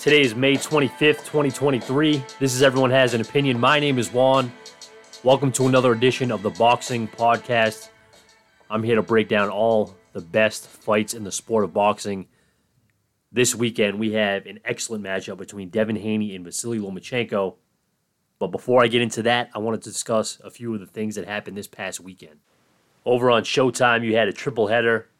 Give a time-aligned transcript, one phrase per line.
[0.00, 2.24] Today is May 25th, 2023.
[2.38, 3.60] This is Everyone Has an Opinion.
[3.60, 4.50] My name is Juan.
[5.24, 7.90] Welcome to another edition of the Boxing Podcast.
[8.70, 12.28] I'm here to break down all the best fights in the sport of boxing.
[13.30, 17.56] This weekend, we have an excellent matchup between Devin Haney and Vasily Lomachenko.
[18.38, 21.14] But before I get into that, I wanted to discuss a few of the things
[21.16, 22.38] that happened this past weekend.
[23.04, 25.10] Over on Showtime, you had a triple header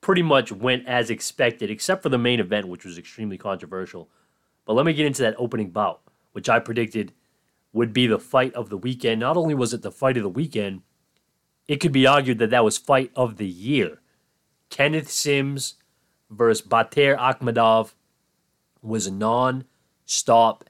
[0.00, 4.08] pretty much went as expected, except for the main event, which was extremely controversial.
[4.64, 6.00] But let me get into that opening bout,
[6.32, 7.12] which I predicted
[7.72, 9.20] would be the fight of the weekend.
[9.20, 10.82] Not only was it the fight of the weekend,
[11.68, 14.00] it could be argued that that was fight of the year.
[14.70, 15.74] Kenneth Sims
[16.30, 17.92] versus Batyr Akhmedov
[18.82, 20.64] was non-stop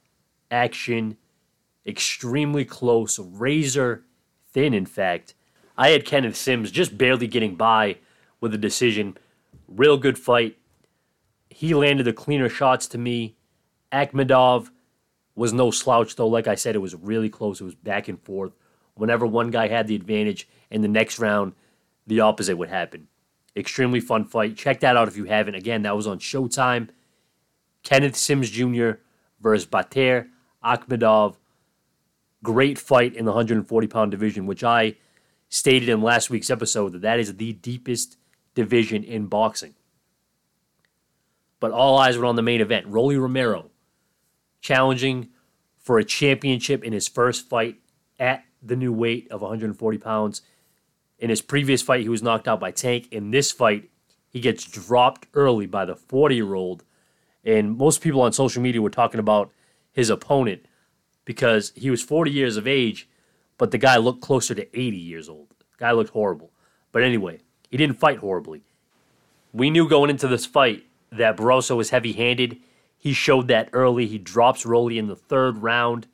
[0.50, 1.16] action,
[1.86, 4.04] extremely close, razor
[4.52, 5.34] thin, in fact.
[5.76, 7.98] I had Kenneth Sims just barely getting by
[8.40, 9.16] with a decision
[9.68, 10.56] Real good fight.
[11.50, 13.36] He landed the cleaner shots to me.
[13.92, 14.70] Akhmedov
[15.34, 16.28] was no slouch, though.
[16.28, 17.60] Like I said, it was really close.
[17.60, 18.52] It was back and forth.
[18.94, 21.52] Whenever one guy had the advantage, in the next round,
[22.06, 23.08] the opposite would happen.
[23.56, 24.56] Extremely fun fight.
[24.56, 25.54] Check that out if you haven't.
[25.54, 26.88] Again, that was on Showtime.
[27.82, 28.92] Kenneth Sims Jr.
[29.40, 30.28] versus Batyr
[30.64, 31.36] Akhmedov.
[32.42, 34.96] Great fight in the 140 pound division, which I
[35.48, 38.16] stated in last week's episode that that is the deepest
[38.56, 39.74] division in boxing.
[41.60, 42.86] But all eyes were on the main event.
[42.88, 43.70] Rolly Romero
[44.60, 45.28] challenging
[45.78, 47.76] for a championship in his first fight
[48.18, 50.42] at the new weight of 140 pounds.
[51.18, 53.06] In his previous fight, he was knocked out by Tank.
[53.12, 53.90] In this fight,
[54.28, 56.82] he gets dropped early by the 40 year old.
[57.44, 59.52] And most people on social media were talking about
[59.92, 60.66] his opponent
[61.24, 63.08] because he was 40 years of age,
[63.56, 65.50] but the guy looked closer to 80 years old.
[65.78, 66.52] The guy looked horrible.
[66.90, 68.62] But anyway, he didn't fight horribly.
[69.52, 72.58] We knew going into this fight that Barroso was heavy handed.
[72.98, 74.06] He showed that early.
[74.06, 76.06] He drops Rolly in the third round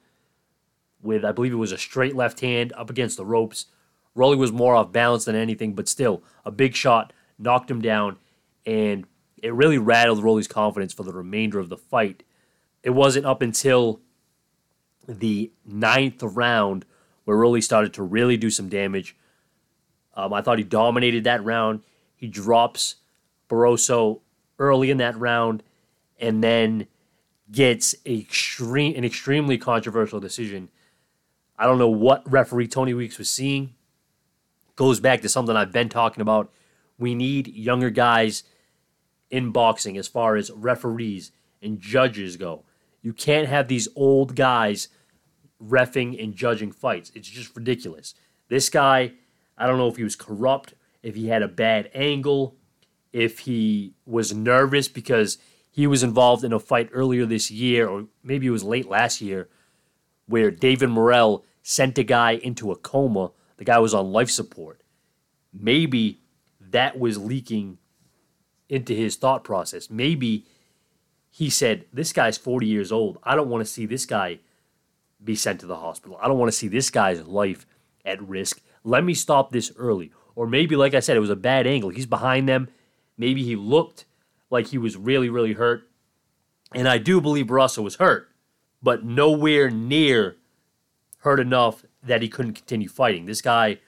[1.03, 3.67] with, I believe it was a straight left hand up against the ropes.
[4.15, 8.19] Rolly was more off balance than anything, but still, a big shot knocked him down,
[8.65, 9.07] and
[9.43, 12.23] it really rattled Rolly's confidence for the remainder of the fight.
[12.83, 14.01] It wasn't up until
[15.09, 16.85] the ninth round
[17.25, 19.17] where Rolly started to really do some damage.
[20.15, 21.83] Um, I thought he dominated that round.
[22.17, 22.97] He drops
[23.49, 24.21] Barroso
[24.59, 25.62] early in that round,
[26.21, 26.87] and then
[27.50, 30.69] gets extreme an extremely controversial decision.
[31.59, 33.75] I don't know what referee Tony Weeks was seeing.
[34.77, 36.50] Goes back to something I've been talking about.
[36.99, 38.44] We need younger guys
[39.31, 42.65] in boxing as far as referees and judges go.
[43.03, 44.89] You can't have these old guys
[45.62, 47.12] refing and judging fights.
[47.15, 48.15] It's just ridiculous.
[48.49, 49.12] This guy
[49.57, 52.57] I don't know if he was corrupt, if he had a bad angle,
[53.13, 55.39] if he was nervous because
[55.71, 59.21] he was involved in a fight earlier this year, or maybe it was late last
[59.21, 59.49] year,
[60.27, 63.31] where David Morrell sent a guy into a coma.
[63.57, 64.83] The guy was on life support.
[65.53, 66.21] Maybe
[66.61, 67.79] that was leaking
[68.69, 69.91] into his thought process.
[69.91, 70.47] Maybe
[71.31, 73.19] he said, This guy's 40 years old.
[73.23, 74.41] I don't want to see this guy
[75.23, 76.19] be sent to the hospital.
[76.21, 77.67] I don't want to see this guy's life
[78.05, 78.61] at risk.
[78.84, 80.12] Let me stop this early.
[80.34, 81.91] Or maybe, like I said, it was a bad angle.
[81.91, 82.69] He's behind them.
[83.16, 84.06] Maybe he looked
[84.50, 85.88] like he was really, really hurt.
[86.75, 88.31] And I do believe Russell was hurt,
[88.82, 90.37] but nowhere near
[91.19, 93.26] hurt enough that he couldn't continue fighting.
[93.26, 93.78] This guy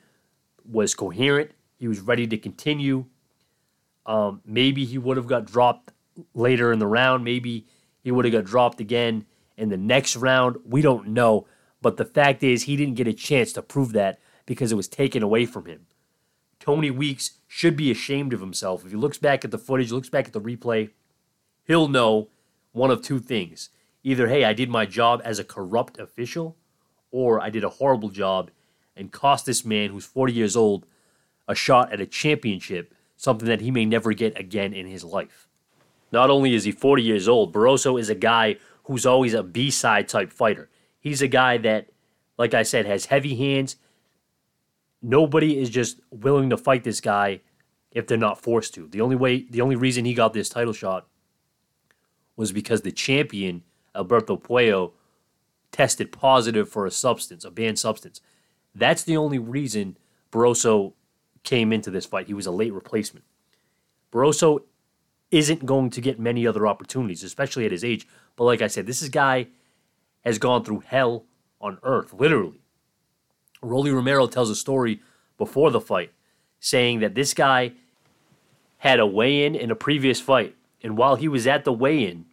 [0.70, 1.52] was coherent.
[1.78, 3.06] He was ready to continue.
[4.06, 5.92] Um, maybe he would have got dropped
[6.34, 7.24] later in the round.
[7.24, 7.66] Maybe
[8.02, 9.26] he would have got dropped again
[9.56, 10.58] in the next round.
[10.64, 11.46] We don't know.
[11.80, 14.88] But the fact is, he didn't get a chance to prove that because it was
[14.88, 15.86] taken away from him.
[16.60, 18.84] Tony Weeks should be ashamed of himself.
[18.84, 20.90] If he looks back at the footage, looks back at the replay,
[21.64, 22.28] he'll know
[22.72, 23.70] one of two things.
[24.02, 26.56] Either, hey, I did my job as a corrupt official,
[27.10, 28.50] or I did a horrible job
[28.96, 30.86] and cost this man who's 40 years old
[31.46, 35.48] a shot at a championship, something that he may never get again in his life.
[36.12, 39.70] Not only is he 40 years old, Barroso is a guy who's always a B
[39.70, 40.68] side type fighter.
[41.00, 41.88] He's a guy that,
[42.38, 43.76] like I said, has heavy hands,
[45.04, 47.40] nobody is just willing to fight this guy
[47.92, 48.88] if they're not forced to.
[48.88, 51.06] The only way, the only reason he got this title shot
[52.36, 53.62] was because the champion
[53.94, 54.92] Alberto Puello
[55.70, 58.20] tested positive for a substance, a banned substance.
[58.74, 59.98] That's the only reason
[60.32, 60.94] Barroso
[61.44, 62.26] came into this fight.
[62.26, 63.24] He was a late replacement.
[64.10, 64.60] Barroso
[65.30, 68.06] isn't going to get many other opportunities, especially at his age.
[68.36, 69.48] But like I said, this is guy
[70.24, 71.26] has gone through hell
[71.60, 72.63] on earth, literally.
[73.64, 75.00] Rolly Romero tells a story
[75.38, 76.12] before the fight
[76.60, 77.72] saying that this guy
[78.78, 80.54] had a weigh in in a previous fight.
[80.82, 82.26] And while he was at the weigh in,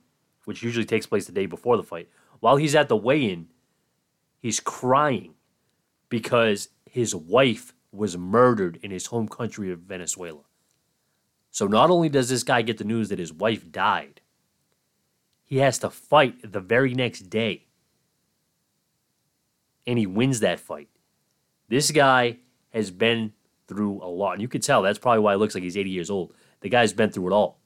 [0.45, 3.47] which usually takes place the day before the fight, while he's at the weigh in,
[4.39, 5.33] he's crying
[6.09, 10.41] because his wife was murdered in his home country of Venezuela.
[11.51, 14.21] So not only does this guy get the news that his wife died,
[15.43, 17.65] he has to fight the very next day.
[19.85, 20.87] And he wins that fight.
[21.71, 22.39] This guy
[22.73, 23.31] has been
[23.69, 24.33] through a lot.
[24.33, 26.33] And you can tell that's probably why it looks like he's 80 years old.
[26.59, 27.61] The guy's been through it all.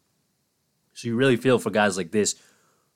[0.94, 2.36] So you really feel for guys like this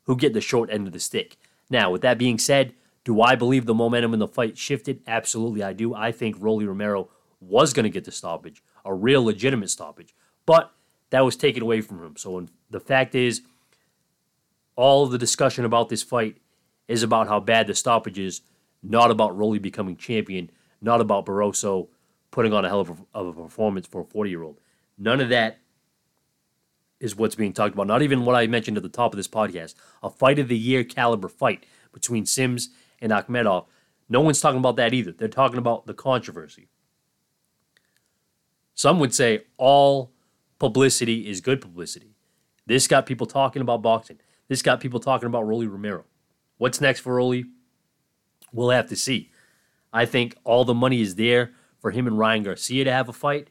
[0.03, 1.37] who get the short end of the stick.
[1.67, 2.75] Now, with that being said,
[3.05, 5.01] do I believe the momentum in the fight shifted?
[5.07, 5.95] Absolutely, I do.
[5.95, 7.09] I think Rolly Romero
[7.41, 10.13] was going to get the stoppage, a real legitimate stoppage,
[10.45, 10.71] but
[11.09, 12.17] that was taken away from him.
[12.17, 13.41] So the fact is,
[14.75, 16.37] all of the discussion about this fight
[16.87, 18.41] is about how bad the stoppage is,
[18.83, 21.87] not about Rolly becoming champion, not about Barroso
[22.31, 24.59] putting on a hell of a, of a performance for a 40 year old.
[24.97, 25.59] None of that
[26.99, 27.87] is what's being talked about.
[27.87, 29.73] Not even what I mentioned at the top of this podcast.
[30.03, 32.69] A fight of the year caliber fight between Sims
[33.01, 33.65] and Akhmedov.
[34.09, 35.11] No one's talking about that either.
[35.11, 36.67] They're talking about the controversy.
[38.73, 40.11] Some would say all
[40.57, 42.15] publicity is good publicity.
[42.65, 44.19] This got people talking about boxing.
[44.47, 46.05] This got people talking about Rolly Romero.
[46.57, 47.45] What's next for Rolly?
[48.51, 49.31] We'll have to see.
[49.91, 53.13] I think all the money is there for him and Ryan Garcia to have a
[53.13, 53.49] fight.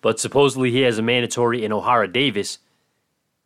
[0.00, 2.58] But supposedly he has a mandatory in Ohara Davies.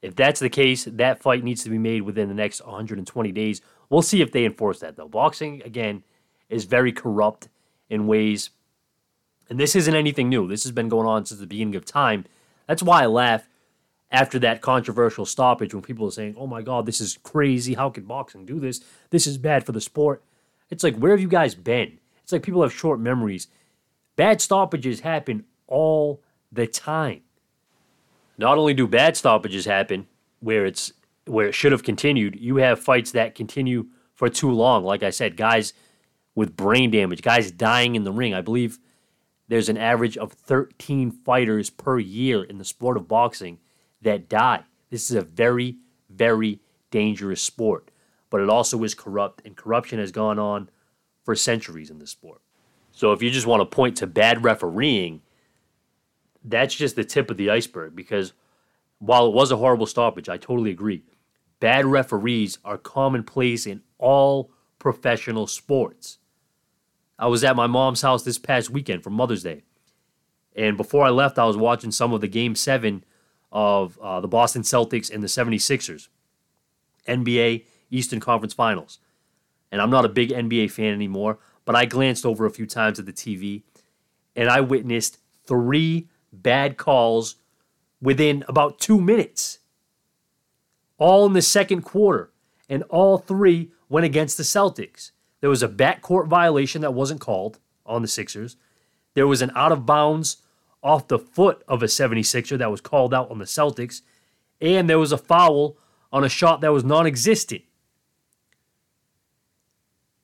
[0.03, 3.63] If that's the case, that fight needs to be made within the next 120 days.
[3.89, 5.09] We'll see if they enforce that, though.
[5.09, 6.03] Boxing, again,
[6.49, 7.49] is very corrupt
[7.89, 8.51] in ways.
[9.49, 10.49] And this isn't anything new.
[10.49, 12.25] This has been going on since the beginning of time.
[12.67, 13.49] That's why I laugh
[14.11, 17.75] after that controversial stoppage when people are saying, oh my God, this is crazy.
[17.75, 18.81] How can boxing do this?
[19.11, 20.23] This is bad for the sport.
[20.73, 21.99] It's like, where have you guys been?
[22.23, 23.47] It's like people have short memories.
[24.17, 27.21] Bad stoppages happen all the time.
[28.39, 30.07] Not only do bad stoppages happen
[30.41, 30.95] where it's
[31.27, 34.83] where it should have continued, you have fights that continue for too long.
[34.83, 35.75] Like I said, guys
[36.35, 38.33] with brain damage, guys dying in the ring.
[38.33, 38.79] I believe
[39.49, 43.59] there's an average of 13 fighters per year in the sport of boxing
[44.01, 44.65] that die.
[44.89, 45.77] This is a very,
[46.09, 46.61] very
[46.91, 47.91] dangerous sport,
[48.33, 50.71] but it also is corrupt, and corruption has gone on
[51.23, 52.41] for centuries in this sport.
[52.91, 55.21] So if you just want to point to bad refereeing,
[56.43, 58.33] that's just the tip of the iceberg because
[59.01, 61.05] while it was a horrible stoppage, I totally agree.
[61.61, 66.17] Bad referees are commonplace in all professional sports.
[67.19, 69.63] I was at my mom's house this past weekend for Mother's Day.
[70.57, 73.05] And before I left, I was watching some of the game seven
[73.53, 76.09] of uh, the Boston Celtics and the 76ers,
[77.07, 78.99] NBA Eastern Conference Finals.
[79.71, 82.99] And I'm not a big NBA fan anymore, but I glanced over a few times
[82.99, 83.63] at the TV
[84.35, 87.37] and I witnessed three bad calls
[88.01, 89.59] within about two minutes,
[90.99, 92.33] all in the second quarter,
[92.69, 95.13] and all three went against the Celtics.
[95.41, 98.57] There was a backcourt violation that wasn't called on the Sixers.
[99.15, 100.39] There was an out of bounds
[100.83, 104.03] off the foot of a 76er that was called out on the Celtics.
[104.61, 105.77] And there was a foul
[106.13, 107.63] on a shot that was non existent.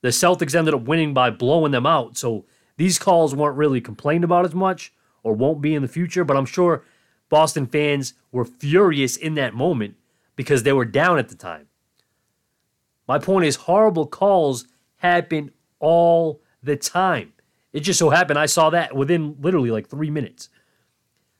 [0.08, 2.16] The Celtics ended up winning by blowing them out.
[2.16, 2.46] So
[2.78, 4.90] these calls weren't really complained about as much
[5.22, 6.82] or won't be in the future, but I'm sure
[7.28, 9.96] Boston fans were furious in that moment
[10.34, 11.66] because they were down at the time.
[13.06, 17.34] My point is, horrible calls happen all the time.
[17.74, 20.48] It just so happened I saw that within literally like three minutes.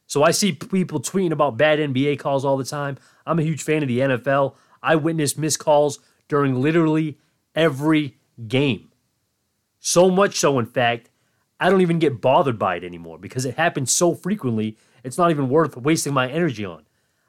[0.06, 2.98] So I see people tweeting about bad NBA calls all the time.
[3.24, 4.56] I'm a huge fan of the NFL.
[4.82, 7.16] I witnessed missed calls during literally
[7.54, 8.90] every game.
[9.80, 11.10] So much so, in fact,
[11.60, 15.30] I don't even get bothered by it anymore because it happens so frequently, it's not
[15.30, 16.84] even worth wasting my energy on.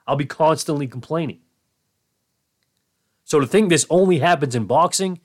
[0.06, 1.40] I'll be constantly complaining.
[3.24, 5.20] So to think this only happens in boxing,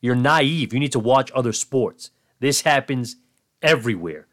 [0.00, 0.74] you're naive.
[0.74, 2.10] You need to watch other sports.
[2.40, 3.16] This happens
[3.62, 4.26] everywhere.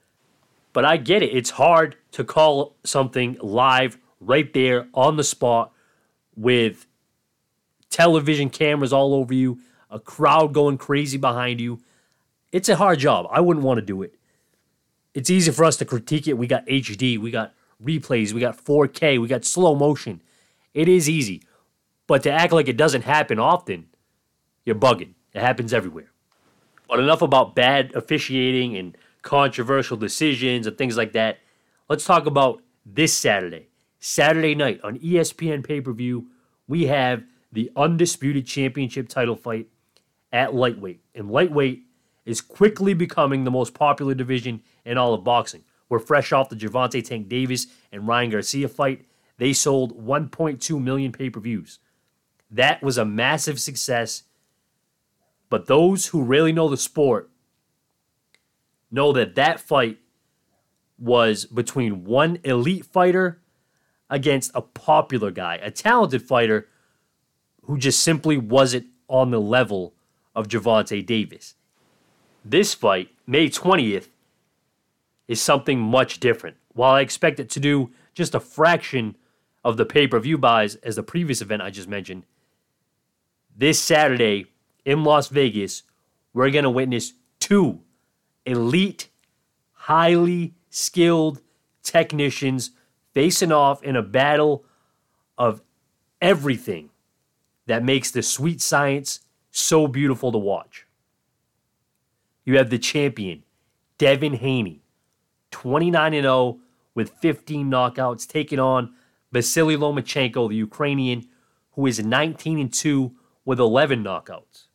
[0.74, 1.36] But I get it.
[1.36, 5.72] It's hard to call something live right there on the spot
[6.36, 6.88] with
[7.90, 9.60] television cameras all over you,
[9.92, 11.80] a crowd going crazy behind you.
[12.52, 13.28] It's a hard job.
[13.30, 14.16] I wouldn't want to do it.
[15.14, 16.38] It's easy for us to critique it.
[16.38, 20.22] We got HD, we got replays, we got 4K, we got slow motion.
[20.74, 21.44] It is easy.
[22.08, 23.88] But to act like it doesn't happen often,
[24.66, 25.14] you're bugging.
[25.34, 26.12] It happens everywhere.
[26.88, 31.40] But enough about bad officiating and controversial decisions and things like that.
[31.90, 33.68] Let's talk about this Saturday.
[34.00, 36.28] Saturday night on ESPN pay per view,
[36.68, 39.68] we have the undisputed championship title fight
[40.32, 41.02] at lightweight.
[41.16, 41.84] And lightweight
[42.26, 45.64] is quickly becoming the most popular division in all of boxing.
[45.90, 49.06] We're fresh off the Gervonta Tank Davis and Ryan Garcia fight.
[49.38, 51.80] They sold 1.2 million pay per views.
[52.50, 54.24] That was a massive success.
[55.50, 57.30] But those who really know the sport
[58.90, 59.98] know that that fight
[60.98, 63.42] was between one elite fighter
[64.10, 66.68] against a popular guy, a talented fighter
[67.64, 69.96] who just simply wasn't on the level
[70.36, 71.56] of Gervonta Davis.
[72.44, 74.08] This fight, May 20th,
[75.28, 76.58] is something much different.
[76.74, 79.16] While I expect it to do just a fraction
[79.64, 82.24] of the pay per view buys as the previous event I just mentioned,
[83.56, 84.48] this Saturday
[84.86, 85.84] in Las Vegas,
[86.34, 87.82] we're going to witness two
[88.46, 89.10] elite,
[89.74, 91.42] highly skilled
[91.84, 92.72] technicians
[93.14, 94.66] facing off in a battle
[95.38, 95.62] of
[96.22, 96.90] everything
[97.66, 99.20] that makes the sweet science
[99.52, 100.88] so beautiful to watch.
[102.46, 103.44] You have the champion,
[103.98, 104.82] Devin Haney,
[105.52, 106.60] 29 0
[106.96, 108.94] with 15 knockouts, taking on
[109.32, 111.28] Vasily Lomachenko, the Ukrainian,
[111.74, 113.12] who is 19 2
[113.46, 114.68] with 11 knockouts.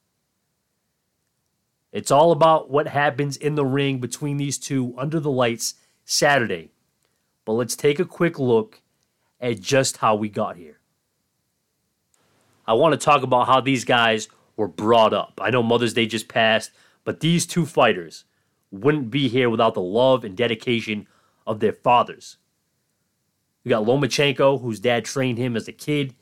[1.92, 6.70] It's all about what happens in the ring between these two under the lights Saturday.
[7.44, 8.82] But let's take a quick look
[9.40, 10.78] at just how we got here.
[12.66, 15.38] I want to talk about how these guys were brought up.
[15.42, 16.70] I know Mother's Day just passed,
[17.04, 18.24] but these two fighters
[18.70, 21.06] wouldn't be here without the love and dedication
[21.46, 22.38] of their fathers.
[23.64, 26.14] We got Lomachenko, whose dad trained him as a kid.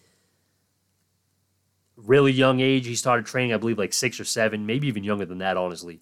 [1.96, 5.26] Really young age, he started training, I believe, like six or seven, maybe even younger
[5.26, 6.00] than that, honestly.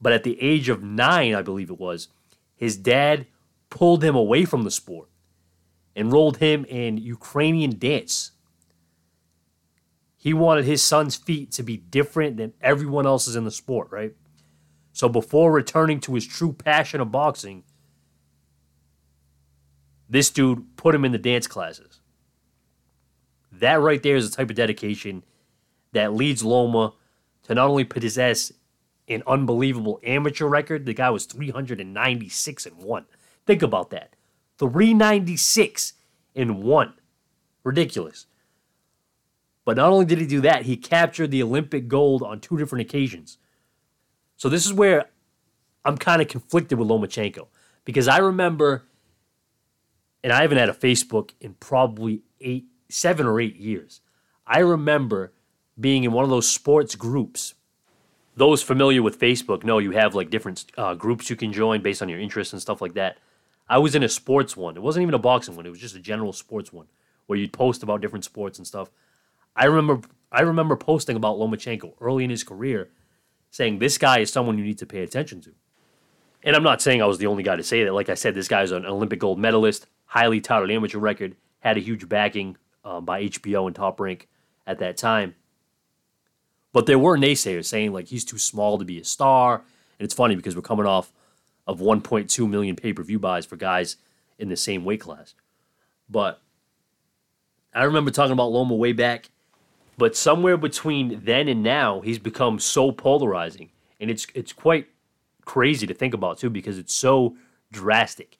[0.00, 2.08] But at the age of nine, I believe it was,
[2.54, 3.26] his dad
[3.70, 5.08] pulled him away from the sport,
[5.96, 8.32] enrolled him in Ukrainian dance.
[10.20, 14.12] He wanted his son's feet to be different than everyone else's in the sport, right?
[14.92, 17.64] So before returning to his true passion of boxing,
[20.10, 22.02] this dude put him in the dance classes.
[23.50, 25.24] That right there is the type of dedication
[25.92, 26.92] that leads Loma
[27.44, 28.52] to not only possess
[29.08, 33.06] an unbelievable amateur record, the guy was 396 and 1.
[33.46, 34.16] Think about that.
[34.58, 35.94] 396
[36.36, 36.92] and 1.
[37.64, 38.26] Ridiculous.
[39.70, 42.82] But not only did he do that, he captured the Olympic gold on two different
[42.82, 43.38] occasions.
[44.36, 45.04] So this is where
[45.84, 47.46] I'm kind of conflicted with Lomachenko
[47.84, 48.82] because I remember
[50.24, 54.00] and I haven't had a Facebook in probably eight, seven or eight years.
[54.44, 55.34] I remember
[55.78, 57.54] being in one of those sports groups.
[58.34, 62.02] Those familiar with Facebook know you have like different uh, groups you can join based
[62.02, 63.18] on your interests and stuff like that.
[63.68, 64.76] I was in a sports one.
[64.76, 65.64] It wasn't even a boxing one.
[65.64, 66.88] It was just a general sports one
[67.28, 68.90] where you'd post about different sports and stuff.
[69.56, 72.88] I remember I remember posting about Lomachenko early in his career,
[73.50, 75.50] saying this guy is someone you need to pay attention to.
[76.42, 77.92] And I'm not saying I was the only guy to say that.
[77.92, 81.76] Like I said, this guy is an Olympic gold medalist highly touted amateur record, had
[81.76, 84.28] a huge backing um, by HBO and Top Rank
[84.66, 85.36] at that time.
[86.72, 90.14] But there were naysayers saying like he's too small to be a star, and it's
[90.14, 91.12] funny because we're coming off
[91.66, 93.96] of 1.2 million pay-per-view buys for guys
[94.36, 95.34] in the same weight class.
[96.08, 96.40] But
[97.72, 99.30] I remember talking about Loma way back,
[100.00, 103.68] but somewhere between then and now, he's become so polarizing,
[104.00, 104.86] and it's it's quite
[105.44, 107.36] crazy to think about too because it's so
[107.70, 108.38] drastic.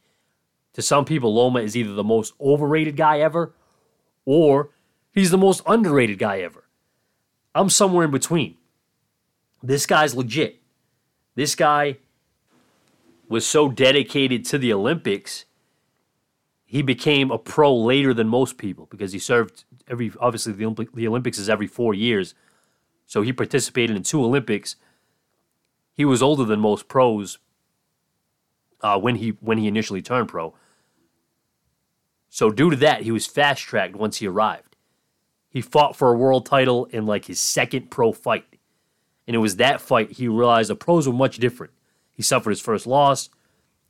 [0.73, 3.53] To some people, Loma is either the most overrated guy ever
[4.25, 4.71] or
[5.13, 6.65] he's the most underrated guy ever.
[7.55, 8.57] I'm somewhere in between.
[9.63, 10.63] This guy's legit.
[11.35, 11.99] This guy
[13.29, 15.45] was so dedicated to the Olympics,
[16.65, 21.09] he became a pro later than most people because he served every, obviously, the, the
[21.09, 22.35] Olympics is every four years.
[23.07, 24.77] So he participated in two Olympics.
[25.93, 27.39] He was older than most pros
[28.81, 30.55] uh, when he when he initially turned pro.
[32.29, 34.77] So due to that, he was fast tracked once he arrived.
[35.51, 38.47] He fought for a world title in like his second pro fight.
[39.27, 41.73] And it was that fight he realized the pros were much different.
[42.13, 43.29] He suffered his first loss,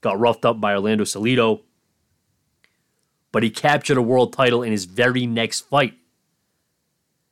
[0.01, 1.61] got roughed up by Orlando Salido,
[3.33, 5.95] but he captured a world title in his very next fight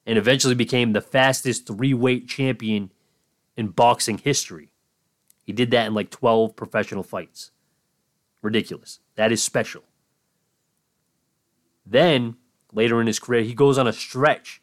[0.06, 2.90] and eventually became the fastest three weight champion
[3.56, 4.70] in boxing history.
[5.44, 7.50] He did that in like 12 professional fights.
[8.42, 9.00] Ridiculous.
[9.16, 9.82] That is special.
[11.84, 12.36] Then,
[12.72, 14.62] later in his career, he goes on a stretch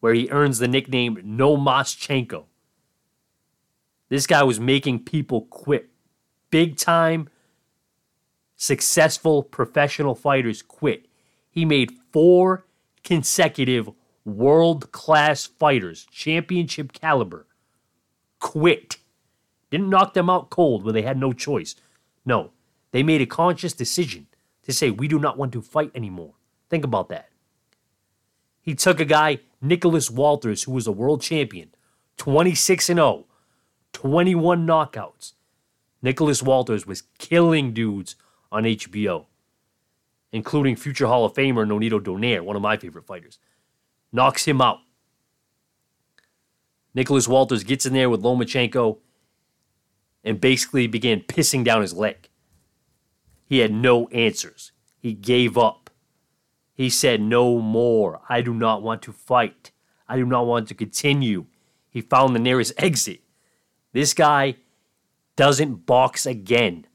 [0.00, 2.44] where he earns the nickname No Maschenko.
[4.08, 5.90] This guy was making people quit.
[6.50, 7.28] Big time,
[8.64, 11.06] successful professional fighters quit.
[11.50, 12.64] He made four
[13.02, 13.90] consecutive
[14.24, 17.46] world class fighters, championship caliber,
[18.40, 18.96] quit.
[19.70, 21.74] Didn't knock them out cold where they had no choice.
[22.24, 22.52] No,
[22.92, 24.28] they made a conscious decision
[24.62, 26.32] to say, we do not want to fight anymore.
[26.70, 27.28] Think about that.
[28.62, 31.74] He took a guy Nicholas Walters, who was a world champion,
[32.16, 33.26] 26 and 0,
[33.92, 35.32] 21 knockouts.
[36.00, 38.16] Nicholas Walters was killing dudes
[38.54, 39.26] on HBO,
[40.30, 43.40] including future Hall of Famer Nonito Donaire, one of my favorite fighters.
[44.12, 44.78] Knocks him out.
[46.94, 48.98] Nicholas Walters gets in there with Lomachenko
[50.22, 52.28] and basically began pissing down his leg.
[53.44, 54.70] He had no answers.
[55.00, 55.90] He gave up.
[56.72, 58.20] He said, No more.
[58.28, 59.72] I do not want to fight.
[60.08, 61.46] I do not want to continue.
[61.90, 63.20] He found the nearest exit.
[63.92, 64.56] This guy
[65.34, 66.86] doesn't box again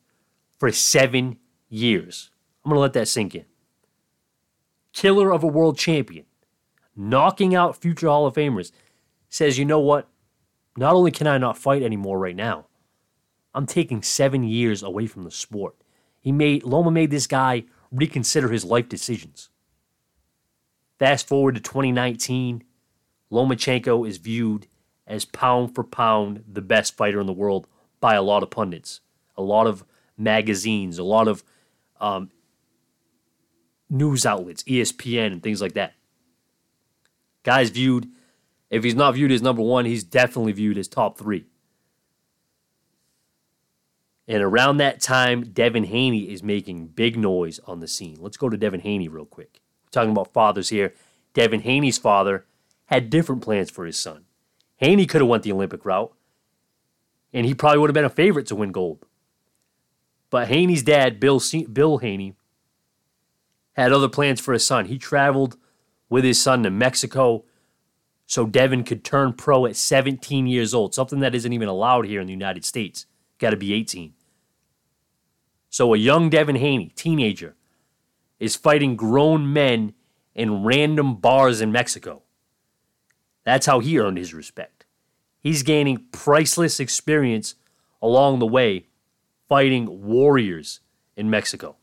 [0.57, 1.37] for seven
[1.69, 2.31] years.
[2.63, 3.45] I'm going to let that sink in.
[4.91, 6.25] Killer of a world champion,
[6.95, 8.71] knocking out future Hall of Famers,
[9.29, 10.09] says, You know what?
[10.75, 12.65] Not only can I not fight anymore right now,
[13.53, 15.75] I'm taking seven years away from the sport.
[16.19, 19.49] He made Loma made this guy reconsider his life decisions.
[20.99, 22.63] Fast forward to 2019,
[23.31, 24.67] Lomachenko is viewed
[25.07, 27.67] as pound for pound the best fighter in the world
[27.99, 29.01] by a lot of pundits,
[29.35, 29.83] a lot of
[30.17, 31.43] magazines, a lot of
[31.99, 32.31] um,
[33.89, 35.93] news outlets, ESPN, and things like that.
[37.43, 38.07] Guys viewed,
[38.69, 41.45] if he's not viewed as number one, he's definitely viewed as top three.
[44.27, 48.17] And around that time, Devin Haney is making big noise on the scene.
[48.19, 49.59] Let's go to Devin Haney real quick.
[49.85, 50.93] We're talking about fathers here.
[51.33, 52.45] Devin Haney's father
[52.85, 54.25] had different plans for his son.
[54.77, 56.13] Haney could have went the Olympic route,
[57.33, 59.03] and he probably would have been a favorite to win gold.
[60.29, 62.35] But Haney's dad, Bill Bill Haney,
[63.73, 64.85] had other plans for his son.
[64.85, 65.57] He traveled
[66.09, 67.45] with his son to Mexico
[68.25, 72.21] so Devin could turn pro at 17 years old, something that isn't even allowed here
[72.21, 73.07] in the United States.
[73.39, 74.13] Got to be 18.
[75.69, 77.55] So a young Devin Haney, teenager,
[78.39, 79.93] is fighting grown men
[80.35, 82.21] in random bars in Mexico.
[83.45, 84.85] That's how he earned his respect.
[85.39, 87.55] He's gaining priceless experience
[87.99, 88.88] along the way
[89.49, 90.79] fighting warriors
[91.17, 91.75] in Mexico.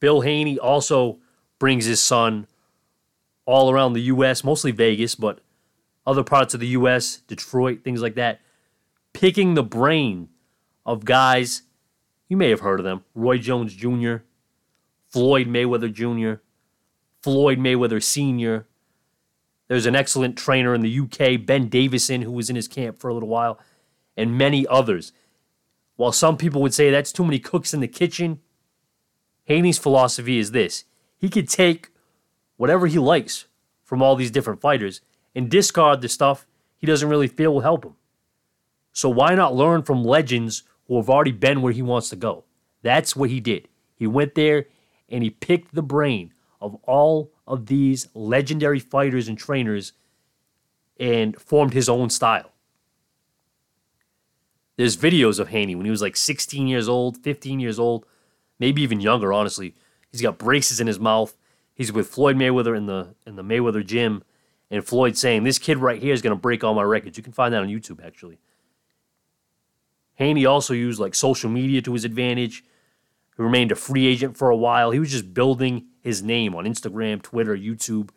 [0.00, 1.18] Bill Haney also
[1.58, 2.46] brings his son
[3.44, 5.40] all around the U.S., mostly Vegas, but
[6.06, 8.40] other parts of the U.S., Detroit, things like that,
[9.12, 10.28] picking the brain
[10.86, 11.62] of guys
[12.28, 14.16] you may have heard of them Roy Jones Jr.,
[15.08, 16.40] Floyd Mayweather Jr.,
[17.22, 18.66] Floyd Mayweather Sr.
[19.66, 23.08] There's an excellent trainer in the UK, Ben Davison, who was in his camp for
[23.08, 23.58] a little while,
[24.16, 25.12] and many others.
[25.98, 28.38] While some people would say that's too many cooks in the kitchen,
[29.46, 30.84] Haney's philosophy is this
[31.16, 31.90] he could take
[32.56, 33.46] whatever he likes
[33.82, 35.00] from all these different fighters
[35.34, 37.96] and discard the stuff he doesn't really feel will help him.
[38.92, 42.44] So why not learn from legends who have already been where he wants to go.
[42.82, 43.66] That's what he did.
[43.96, 44.66] He went there
[45.08, 49.94] and he picked the brain of all of these legendary fighters and trainers
[51.00, 52.52] and formed his own style.
[54.78, 58.06] There's videos of Haney when he was like 16 years old, 15 years old,
[58.60, 59.74] maybe even younger, honestly.
[60.12, 61.36] He's got braces in his mouth.
[61.74, 64.22] He's with Floyd Mayweather in the in the Mayweather gym,
[64.70, 67.32] and Floyd saying, "This kid right here is to break all my records." You can
[67.32, 68.38] find that on YouTube, actually.
[70.14, 72.64] Haney also used like social media to his advantage.
[73.36, 74.92] He remained a free agent for a while.
[74.92, 78.10] He was just building his name on Instagram, Twitter, YouTube,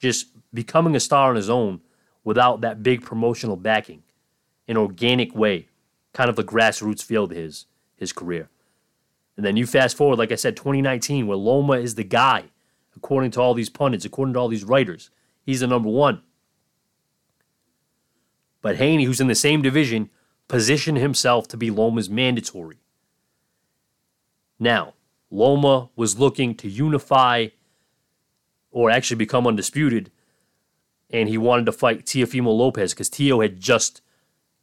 [0.00, 1.80] just becoming a star on his own
[2.24, 4.02] without that big promotional backing,
[4.70, 5.68] an organic way,
[6.12, 8.48] kind of the grassroots feel to his his career.
[9.36, 12.44] And then you fast forward, like I said, 2019, where Loma is the guy,
[12.96, 15.10] according to all these pundits, according to all these writers.
[15.42, 16.22] He's the number one.
[18.62, 20.10] But Haney, who's in the same division,
[20.48, 22.78] positioned himself to be Loma's mandatory.
[24.58, 24.94] Now,
[25.30, 27.48] Loma was looking to unify
[28.70, 30.10] or actually become undisputed,
[31.10, 34.02] and he wanted to fight Teofimo Lopez because Tio had just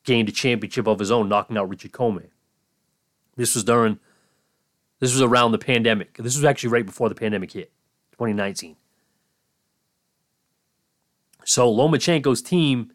[0.07, 2.29] gained a championship of his own, knocking out Richard Commey.
[3.35, 3.99] This was during,
[4.99, 6.15] this was around the pandemic.
[6.15, 7.73] This was actually right before the pandemic hit,
[8.13, 8.77] 2019.
[11.43, 12.93] So Lomachenko's team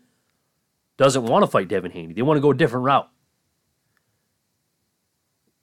[0.97, 2.15] doesn't want to fight Devin Haney.
[2.15, 3.11] They want to go a different route.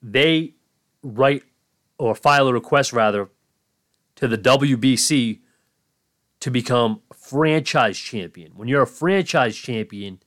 [0.03, 0.53] They
[1.01, 1.43] write
[1.97, 3.29] or file a request rather
[4.17, 5.39] to the WBC
[6.41, 8.51] to become franchise champion.
[8.55, 10.19] When you're a franchise champion,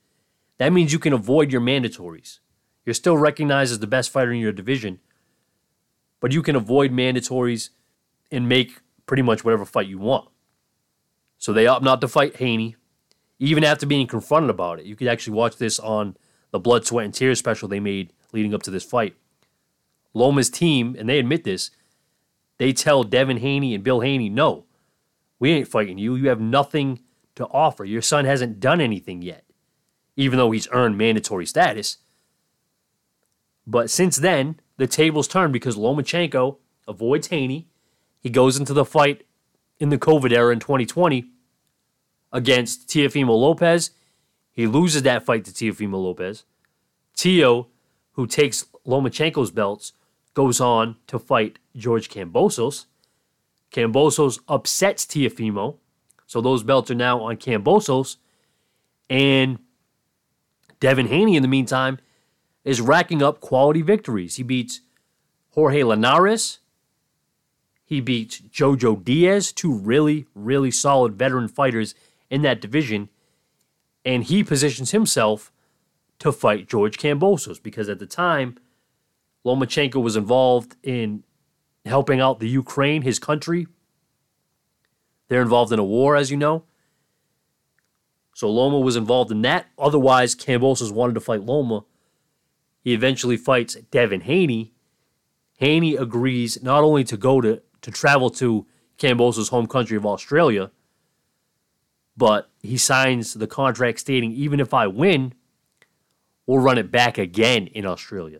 [0.63, 2.39] that means you can avoid your mandatories.
[2.85, 4.99] You're still recognized as the best fighter in your division,
[6.19, 7.69] but you can avoid mandatories
[8.31, 10.29] and make pretty much whatever fight you want.
[11.37, 12.75] So they opt not to fight Haney
[13.39, 14.85] even after being confronted about it.
[14.85, 16.15] You could actually watch this on
[16.51, 19.15] the Blood, Sweat, and Tears special they made leading up to this fight.
[20.13, 21.71] Loma's team, and they admit this,
[22.57, 24.65] they tell Devin Haney and Bill Haney, no,
[25.43, 26.15] We ain't fighting you.
[26.15, 27.01] You have nothing
[27.35, 27.83] to offer.
[27.83, 29.43] Your son hasn't done anything yet,
[30.15, 31.97] even though he's earned mandatory status.
[33.65, 37.67] But since then, the tables turned because Lomachenko avoids Haney.
[38.19, 39.25] He goes into the fight
[39.79, 41.29] in the COVID era in 2020
[42.31, 43.91] against Teofimo Lopez.
[44.51, 46.43] He loses that fight to Teofimo Lopez.
[47.15, 47.67] Tio,
[48.13, 49.93] who takes Lomachenko's belts,
[50.33, 52.85] goes on to fight George Kambosos.
[53.71, 55.77] Kambosos upsets Teofimo.
[56.25, 58.17] So those belts are now on Kambosos.
[59.09, 59.59] And
[60.83, 61.97] Devin Haney, in the meantime,
[62.65, 64.35] is racking up quality victories.
[64.35, 64.81] He beats
[65.51, 66.59] Jorge Linares.
[67.85, 71.95] He beats Jojo Diaz, two really, really solid veteran fighters
[72.29, 73.07] in that division.
[74.03, 75.53] And he positions himself
[76.19, 78.57] to fight George Kambosos because at the time,
[79.45, 81.23] Lomachenko was involved in
[81.85, 83.67] helping out the Ukraine, his country.
[85.29, 86.65] They're involved in a war, as you know.
[88.33, 89.67] So Loma was involved in that.
[89.77, 91.85] Otherwise, Kambosos wanted to fight Loma.
[92.81, 94.73] He eventually fights Devin Haney.
[95.57, 98.65] Haney agrees not only to go to, to travel to
[98.97, 100.71] Kambosos' home country of Australia,
[102.17, 105.33] but he signs the contract stating even if I win,
[106.45, 108.39] we'll run it back again in Australia.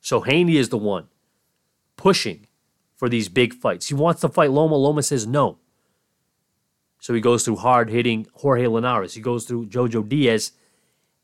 [0.00, 1.08] So Haney is the one
[1.96, 2.46] pushing
[2.96, 3.88] for these big fights.
[3.88, 4.76] He wants to fight Loma.
[4.76, 5.58] Loma says no.
[7.00, 9.14] So he goes through hard hitting Jorge Linares.
[9.14, 10.52] He goes through Jojo Diaz,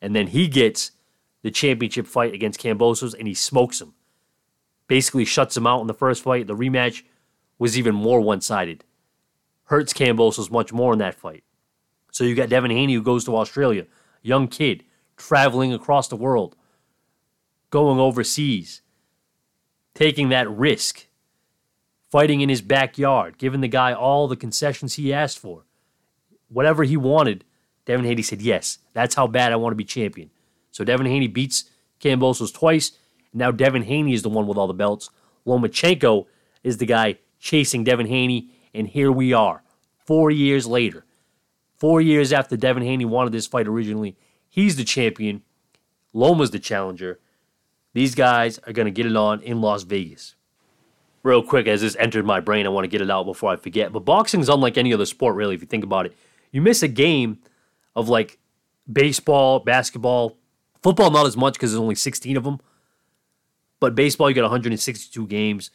[0.03, 0.93] and then he gets
[1.43, 3.95] the championship fight against Kambosos and he smokes him.
[4.89, 6.47] Basically shuts him out in the first fight.
[6.47, 7.03] The rematch
[7.59, 8.85] was even more one sided.
[9.65, 11.45] Hurts Kambosos much more in that fight.
[12.11, 13.87] So you got Devin Haney who goes to Australia,
[14.23, 14.85] young kid,
[15.17, 16.57] traveling across the world
[17.71, 18.81] going overseas,
[19.95, 21.09] taking that risk,
[22.11, 25.66] fighting in his backyard, giving the guy all the concessions he asked for.
[26.57, 27.45] Whatever he wanted,
[27.85, 30.31] Devin Haney said, Yes, that's how bad I want to be champion.
[30.71, 31.65] So Devin Haney beats
[32.01, 32.93] Kambosos twice.
[33.35, 35.11] Now Devin Haney is the one with all the belts.
[35.47, 36.25] Lomachenko
[36.65, 38.49] is the guy chasing Devin Haney.
[38.73, 39.65] And here we are,
[39.99, 41.05] four years later.
[41.77, 44.17] Four years after Devin Haney wanted this fight originally,
[44.49, 45.43] he's the champion.
[46.15, 47.21] Loma's the challenger.
[47.93, 50.37] These guys are going to get it on in Las Vegas.
[51.23, 53.57] Real quick, as this entered my brain, I want to get it out before I
[53.57, 53.93] forget.
[53.93, 56.17] But boxing is unlike any other sport, really, if you think about it.
[56.57, 57.41] You miss a game
[57.95, 58.39] of like
[58.91, 60.39] baseball, basketball,
[60.83, 62.61] football, not as much because there's only 16 of them.
[63.79, 65.71] But baseball, you got 162 games.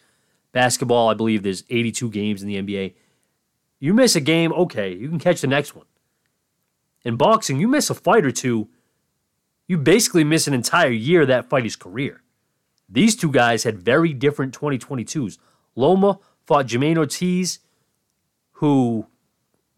[0.53, 2.95] Basketball, I believe there's 82 games in the NBA.
[3.79, 5.85] You miss a game, okay, you can catch the next one.
[7.05, 8.67] In boxing, you miss a fight or two
[9.67, 12.23] you basically miss an entire year of that fighter's career.
[12.89, 15.37] These two guys had very different 2022s.
[15.75, 17.59] Loma fought Jamaine Ortiz,
[18.53, 19.07] who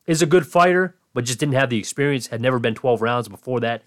[0.06, 3.28] is a good fighter, but just didn't have the experience, had never been 12 rounds
[3.28, 3.84] before that.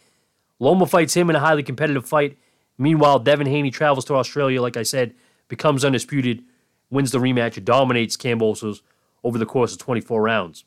[0.59, 2.39] Loma fights him in a highly competitive fight.
[2.79, 5.15] Meanwhile, Devin Haney travels to Australia, like I said,
[5.49, 6.45] becomes undisputed,
[6.91, 8.81] wins the rematch, dominates Kambosos
[9.23, 10.65] over the course of 24 rounds.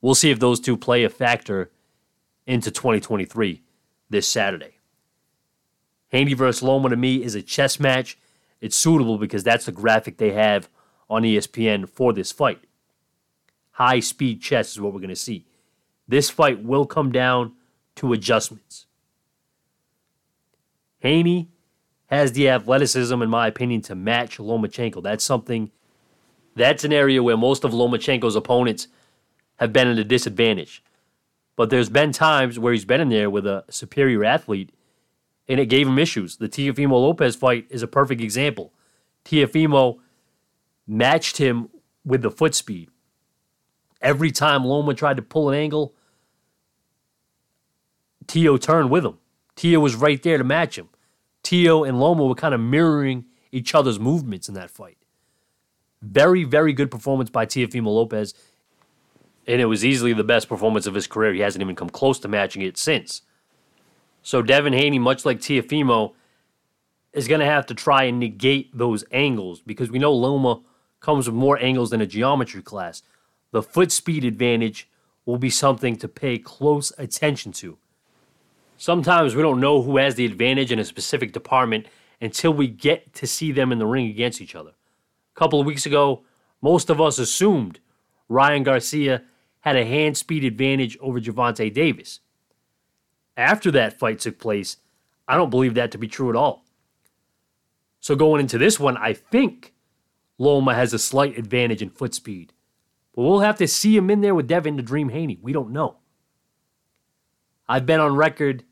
[0.00, 1.70] We'll see if those two play a factor
[2.46, 3.62] into 2023
[4.10, 4.78] this Saturday.
[6.08, 8.18] Haney versus Loma to me is a chess match.
[8.60, 10.68] It's suitable because that's the graphic they have
[11.08, 12.60] on ESPN for this fight.
[13.74, 15.46] High speed chess is what we're going to see.
[16.06, 17.54] This fight will come down
[17.96, 18.86] to adjustments.
[21.00, 21.48] Haney
[22.06, 25.02] has the athleticism, in my opinion, to match Lomachenko.
[25.02, 25.72] That's something,
[26.54, 28.86] that's an area where most of Lomachenko's opponents
[29.56, 30.82] have been at a disadvantage.
[31.56, 34.70] But there's been times where he's been in there with a superior athlete
[35.48, 36.36] and it gave him issues.
[36.36, 38.72] The Teofimo Lopez fight is a perfect example.
[39.24, 39.98] Teofimo
[40.86, 41.70] matched him
[42.04, 42.90] with the foot speed.
[44.04, 45.94] Every time Loma tried to pull an angle,
[48.28, 49.18] Tio turned with him.
[49.56, 50.88] Tio was right there to match him.
[51.42, 54.98] Tio and Loma were kind of mirroring each other's movements in that fight.
[56.00, 58.34] Very, very good performance by Teofimo Lopez
[59.46, 61.32] and it was easily the best performance of his career.
[61.32, 63.22] He hasn't even come close to matching it since.
[64.22, 66.14] So Devin Haney, much like Teofimo,
[67.12, 70.62] is going to have to try and negate those angles because we know Loma
[71.00, 73.02] comes with more angles than a geometry class.
[73.54, 74.88] The foot speed advantage
[75.24, 77.78] will be something to pay close attention to.
[78.76, 81.86] Sometimes we don't know who has the advantage in a specific department
[82.20, 84.70] until we get to see them in the ring against each other.
[84.70, 86.24] A couple of weeks ago,
[86.60, 87.78] most of us assumed
[88.28, 89.22] Ryan Garcia
[89.60, 92.18] had a hand speed advantage over Gervonta Davis.
[93.36, 94.78] After that fight took place,
[95.28, 96.64] I don't believe that to be true at all.
[98.00, 99.74] So going into this one, I think
[100.38, 102.52] Loma has a slight advantage in foot speed.
[103.14, 105.38] But we'll have to see him in there with Devin the Dream Haney.
[105.40, 105.96] We don't know.
[107.68, 108.64] I've been on record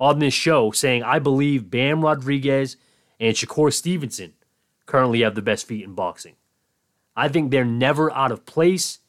[0.00, 2.76] on this show saying I believe Bam Rodriguez
[3.20, 4.34] and Shakur Stevenson
[4.86, 6.36] currently have the best feet in boxing.
[7.14, 9.00] I think they're never out of place.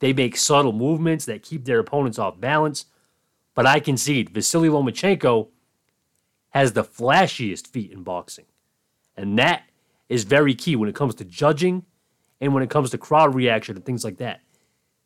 [0.00, 2.84] They make subtle movements that keep their opponents off balance.
[3.54, 5.48] But I concede Vasily Lomachenko
[6.50, 8.44] has the flashiest feet in boxing.
[9.16, 9.64] And that
[10.08, 11.84] is very key when it comes to judging
[12.40, 14.40] and when it comes to crowd reaction and things like that.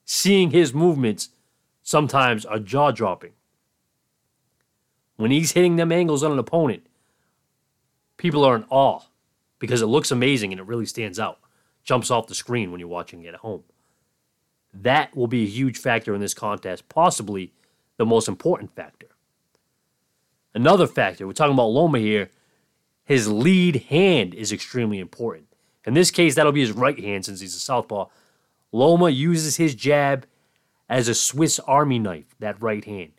[0.04, 1.30] Seeing his movements
[1.82, 3.32] sometimes are jaw dropping.
[5.16, 6.86] When he's hitting them angles on an opponent,
[8.16, 9.00] people are in awe
[9.58, 11.38] because it looks amazing and it really stands out.
[11.84, 13.64] Jumps off the screen when you're watching it at home.
[14.72, 17.52] That will be a huge factor in this contest, possibly
[17.96, 19.08] the most important factor.
[20.54, 22.30] Another factor, we're talking about Loma here,
[23.04, 25.46] his lead hand is extremely important.
[25.84, 28.06] In this case, that'll be his right hand since he's a southpaw.
[28.70, 30.26] Loma uses his jab
[30.88, 33.12] as a Swiss Army knife, that right hand.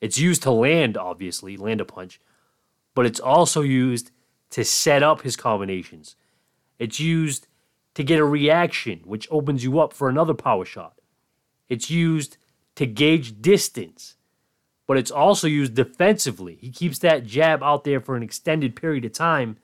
[0.00, 2.20] It's used to land, obviously, land a punch,
[2.94, 4.10] but it's also used
[4.50, 6.16] to set up his combinations.
[6.78, 7.46] It's used
[7.94, 10.98] to get a reaction, which opens you up for another power shot.
[11.68, 12.36] It's used
[12.76, 14.16] to gauge distance,
[14.86, 16.56] but it's also used defensively.
[16.60, 19.58] He keeps that jab out there for an extended period of time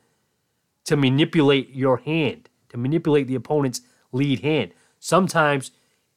[0.86, 4.72] to manipulate your hand, to manipulate the opponent's lead hand.
[4.98, 5.72] Sometimes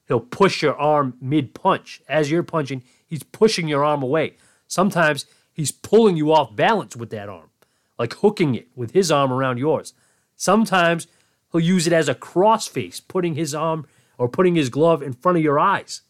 [0.08, 2.02] he'll push your arm mid punch.
[2.08, 4.38] As you're punching, he's pushing your arm away.
[4.68, 7.50] Sometimes he's pulling you off balance with that arm,
[7.98, 9.94] like hooking it with his arm around yours.
[10.36, 11.08] Sometimes
[11.52, 15.38] he'll use it as a crossface, putting his arm or putting his glove in front
[15.38, 16.02] of your eyes.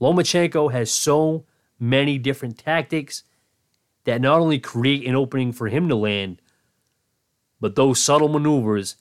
[0.00, 1.44] Lomachenko has so
[1.78, 3.22] many different tactics
[4.04, 6.41] that not only create an opening for him to land,
[7.62, 8.96] but those subtle maneuvers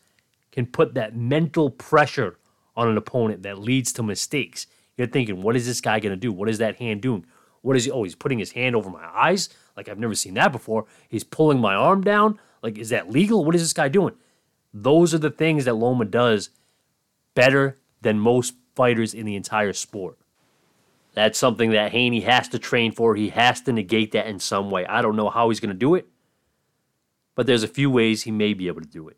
[0.51, 2.37] can put that mental pressure
[2.75, 4.67] on an opponent that leads to mistakes.
[4.95, 6.31] You're thinking, what is this guy going to do?
[6.31, 7.25] What is that hand doing?
[7.63, 7.91] What is he?
[7.91, 9.49] Oh, he's putting his hand over my eyes.
[9.75, 10.85] Like I've never seen that before.
[11.09, 12.39] He's pulling my arm down.
[12.61, 13.43] Like, is that legal?
[13.43, 14.13] What is this guy doing?
[14.71, 16.51] Those are the things that Loma does
[17.33, 20.19] better than most fighters in the entire sport.
[21.15, 23.15] That's something that Haney has to train for.
[23.15, 24.85] He has to negate that in some way.
[24.85, 26.07] I don't know how he's going to do it,
[27.35, 29.17] but there's a few ways he may be able to do it.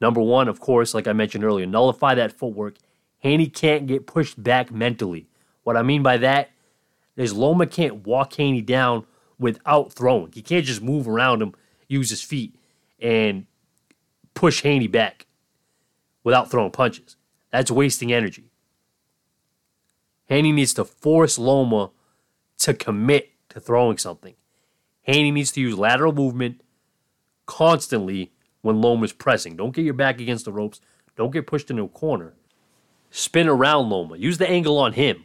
[0.00, 2.76] Number one, of course, like I mentioned earlier, nullify that footwork.
[3.18, 5.28] Haney can't get pushed back mentally.
[5.62, 6.50] What I mean by that
[7.16, 9.06] is Loma can't walk Haney down
[9.38, 10.32] without throwing.
[10.32, 11.54] He can't just move around him,
[11.88, 12.56] use his feet,
[13.00, 13.46] and
[14.34, 15.26] push Haney back
[16.24, 17.16] without throwing punches.
[17.50, 18.50] That's wasting energy.
[20.26, 21.90] Haney needs to force Loma
[22.58, 24.34] to commit to throwing something.
[25.02, 26.60] Haney needs to use lateral movement
[27.46, 28.32] constantly
[28.62, 29.56] when Loma's pressing.
[29.56, 30.80] Don't get your back against the ropes.
[31.16, 32.34] Don't get pushed into a corner.
[33.10, 34.16] Spin around Loma.
[34.16, 35.24] Use the angle on him.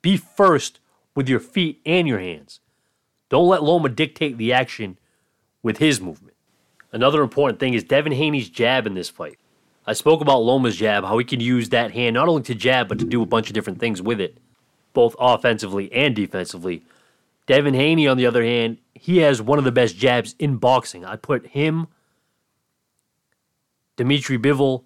[0.00, 0.80] Be first
[1.14, 2.60] with your feet and your hands.
[3.28, 4.98] Don't let Loma dictate the action
[5.62, 6.34] with his movement.
[6.92, 9.38] Another important thing is Devin Haney's jab in this fight.
[9.86, 12.88] I spoke about Loma's jab, how he can use that hand not only to jab,
[12.88, 14.38] but to do a bunch of different things with it,
[14.92, 16.82] both offensively and defensively.
[17.48, 21.06] Devin Haney, on the other hand, he has one of the best jabs in boxing.
[21.06, 21.86] I put him,
[23.96, 24.84] Dimitri Bivol,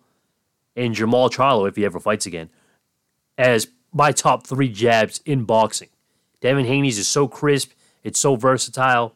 [0.77, 2.51] and Jermall Charlo, if he ever fights again,
[3.37, 5.88] as my top three jabs in boxing.
[6.40, 7.72] Devin Haney's is so crisp,
[8.05, 9.14] it's so versatile.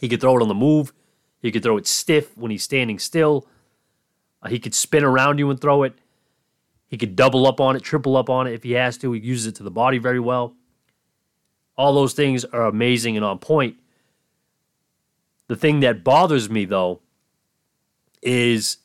[0.00, 0.92] He could throw it on the move,
[1.40, 3.46] he could throw it stiff when he's standing still.
[4.42, 5.94] Uh, he could spin around you and throw it.
[6.88, 9.12] He could double up on it, triple up on it if he has to.
[9.12, 10.56] He uses it to the body very well.
[11.78, 13.76] All those things are amazing and on point.
[15.46, 17.00] The thing that bothers me, though,
[18.20, 18.78] is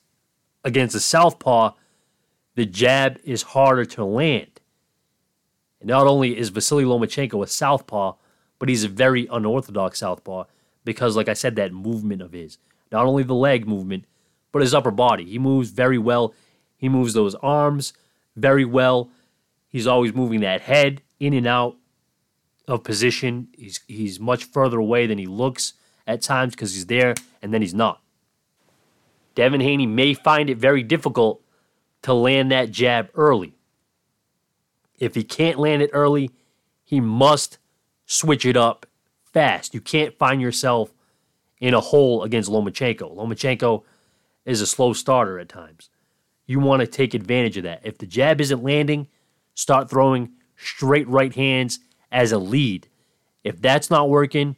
[0.64, 1.72] against the southpaw,
[2.56, 4.62] the jab is harder to land.
[5.82, 8.14] And not only is Vasily Lomachenko a southpaw,
[8.60, 10.46] but he's a very unorthodox southpaw
[10.86, 12.60] because, like I said, that movement of his,
[12.92, 14.06] not only the leg movement,
[14.52, 15.26] but his upper body.
[15.26, 16.36] He moves very well.
[16.78, 17.94] He moves those arms
[18.36, 19.10] very well.
[19.68, 21.76] He's always moving that head in and out
[22.68, 23.48] of position.
[23.58, 25.74] He's he's much further away than he looks
[26.08, 28.02] at times because he's there and then he's not.
[29.36, 31.42] Devin Haney may find it very difficult
[32.04, 33.56] to land that jab early.
[35.00, 36.30] If he can't land it early,
[36.84, 37.58] he must
[38.06, 38.86] switch it up
[39.24, 39.74] fast.
[39.74, 40.94] You can't find yourself
[41.60, 43.16] in a hole against Lomachenko.
[43.16, 43.84] Lomachenko
[44.46, 45.90] is a slow starter at times.
[46.46, 47.82] You want to take advantage of that.
[47.84, 49.08] If the jab isn't landing,
[49.56, 51.80] start throwing straight right hands
[52.14, 52.88] as a lead.
[53.44, 54.56] If that's not working,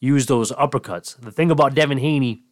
[0.00, 1.18] use those uppercuts.
[1.18, 2.42] The thing about Devin Haney,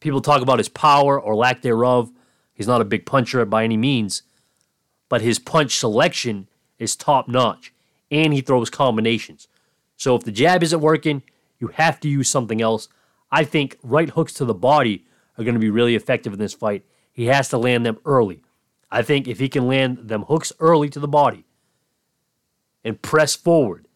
[0.00, 2.10] People talk about his power or lack thereof.
[2.54, 4.22] He's not a big puncher by any means,
[5.08, 7.72] but his punch selection is top notch,
[8.10, 9.46] and he throws combinations.
[9.96, 11.22] So if the jab isn't working,
[11.58, 12.88] you have to use something else.
[13.30, 15.04] I think right hooks to the body
[15.36, 16.82] are going to be really effective in this fight.
[17.12, 18.42] He has to land them early.
[18.90, 21.44] I think if he can land them hooks early to the body
[22.84, 23.86] and press forward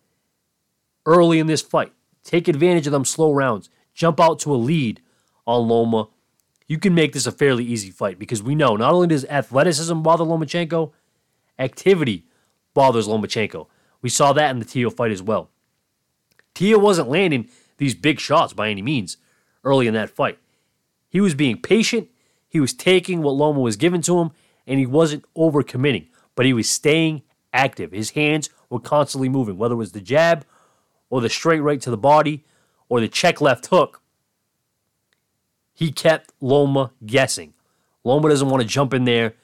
[1.06, 5.00] early in this fight, take advantage of them slow rounds, jump out to a lead
[5.46, 6.08] on Loma,
[6.66, 10.00] you can make this a fairly easy fight because we know not only does athleticism
[10.00, 10.92] bother Lomachenko,
[11.58, 12.24] activity
[12.72, 13.66] bothers Lomachenko.
[14.00, 15.50] We saw that in the Tio fight as well.
[16.54, 19.16] Tio wasn't landing these big shots by any means
[19.64, 20.38] early in that fight.
[21.08, 22.08] He was being patient,
[22.48, 24.30] he was taking what Loma was given to him,
[24.66, 27.22] and he wasn't overcommitting, but he was staying
[27.52, 27.92] active.
[27.92, 30.44] His hands were constantly moving, whether it was the jab
[31.10, 32.44] or the straight right to the body
[32.88, 34.02] or the check left hook.
[35.72, 37.54] He kept Loma guessing.
[38.04, 39.34] Loma doesn't want to jump in there,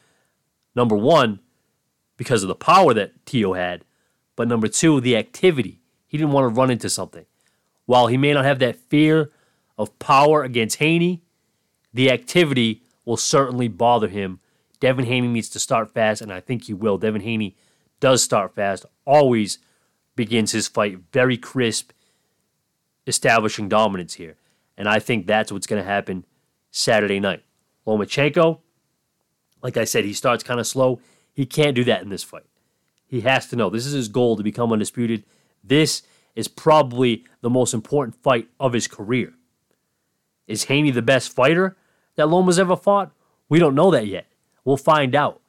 [0.75, 1.41] number one,
[2.17, 3.85] because of the power that Tio had,
[4.37, 5.81] but number two, the activity.
[6.07, 7.25] He didn't want to run into something.
[7.87, 9.31] While he may not have that fear
[9.79, 11.23] of power against Haney,
[11.95, 14.40] the activity will certainly bother him.
[14.81, 16.99] Devin Haney needs to start fast, and I think he will.
[16.99, 17.55] Devin Haney
[18.01, 19.59] does start fast, always
[20.17, 21.93] begins his fight very crisp,
[23.07, 24.37] establishing dominance here.
[24.77, 26.25] And I think that's what's going to happen
[26.71, 27.45] Saturday night.
[27.87, 28.61] Lomachenko,
[29.63, 31.01] like I said, he starts kind of slow.
[31.33, 32.47] He can't do that in this fight.
[33.07, 35.25] He has to know this is his goal to become undisputed.
[35.63, 36.03] This
[36.35, 39.35] is probably the most important fight of his career.
[40.47, 41.77] Is Haney the best fighter
[42.17, 43.13] that Loma's ever fought?
[43.49, 44.27] We don't know that yet.
[44.71, 45.41] We'll find out.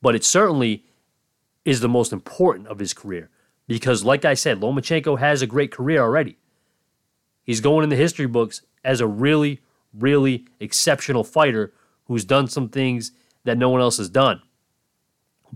[0.00, 0.84] But it certainly
[1.64, 3.28] is the most important of his career
[3.66, 6.38] because, like I said, Lomachenko has a great career already.
[7.42, 9.60] He's going in the history books as a really,
[9.92, 11.72] really exceptional fighter
[12.04, 13.10] who's done some things
[13.42, 14.40] that no one else has done.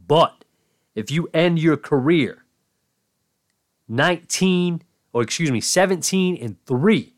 [0.09, 0.45] But
[0.97, 2.47] if you end your career
[3.87, 4.83] 19,
[5.13, 7.15] or excuse me, 17 and 3,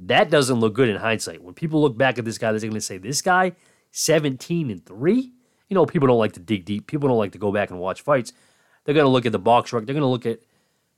[0.00, 1.42] that doesn't look good in hindsight.
[1.42, 3.52] When people look back at this guy, they're going to say, this guy,
[3.92, 5.32] 17 and 3?
[5.68, 6.86] You know, people don't like to dig deep.
[6.86, 8.32] People don't like to go back and watch fights.
[8.84, 9.86] They're going to look at the box record.
[9.86, 10.40] They're going to look at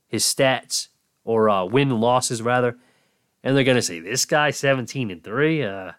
[0.07, 0.87] his stats
[1.23, 2.77] or uh, win losses rather,
[3.43, 5.63] and they're going to say this guy 17 and three.
[5.63, 5.91] Uh,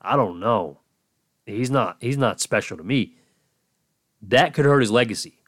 [0.00, 0.80] I don't know.
[1.46, 1.96] He's not.
[2.00, 3.16] He's not special to me.
[4.20, 5.38] That could hurt his legacy.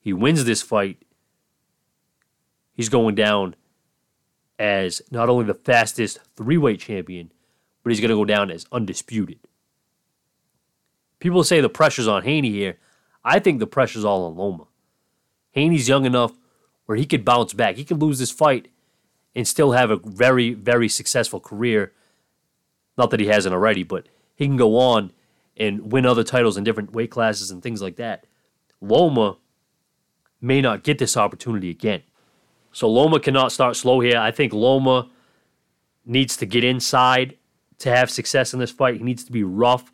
[0.00, 0.98] He wins this fight.
[2.72, 3.56] He's going down
[4.58, 7.32] as not only the fastest three weight champion,
[7.82, 9.38] but he's going to go down as undisputed.
[11.26, 12.78] People say the pressure's on Haney here.
[13.24, 14.68] I think the pressure's all on Loma.
[15.50, 16.38] Haney's young enough
[16.84, 17.74] where he could bounce back.
[17.74, 18.68] He could lose this fight
[19.34, 21.92] and still have a very, very successful career.
[22.96, 25.10] Not that he hasn't already, but he can go on
[25.56, 28.28] and win other titles in different weight classes and things like that.
[28.80, 29.38] Loma
[30.40, 32.04] may not get this opportunity again.
[32.70, 34.18] So Loma cannot start slow here.
[34.18, 35.10] I think Loma
[36.04, 37.36] needs to get inside
[37.78, 38.98] to have success in this fight.
[38.98, 39.90] He needs to be rough.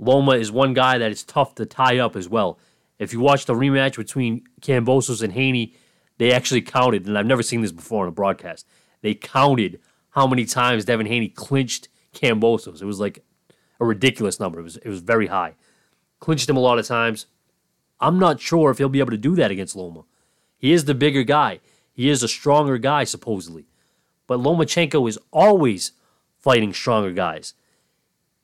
[0.00, 2.58] Loma is one guy that is tough to tie up as well.
[2.98, 5.74] If you watch the rematch between Kambosos and Haney,
[6.16, 8.66] they actually counted, and I've never seen this before on a broadcast.
[9.02, 9.78] They counted
[10.10, 12.80] how many times Devin Haney clinched Kambosos.
[12.80, 13.22] It was like
[13.78, 14.58] a ridiculous number.
[14.60, 15.54] It was it was very high.
[16.18, 17.26] Clinched him a lot of times.
[18.00, 20.04] I'm not sure if he'll be able to do that against Loma.
[20.56, 21.60] He is the bigger guy.
[21.92, 23.66] He is a stronger guy, supposedly.
[24.26, 25.92] But Lomachenko is always
[26.38, 27.52] fighting stronger guys.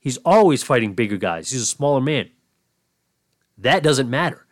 [0.07, 1.51] He's always fighting bigger guys.
[1.51, 2.31] He's a smaller man.
[3.59, 4.47] That doesn't matter.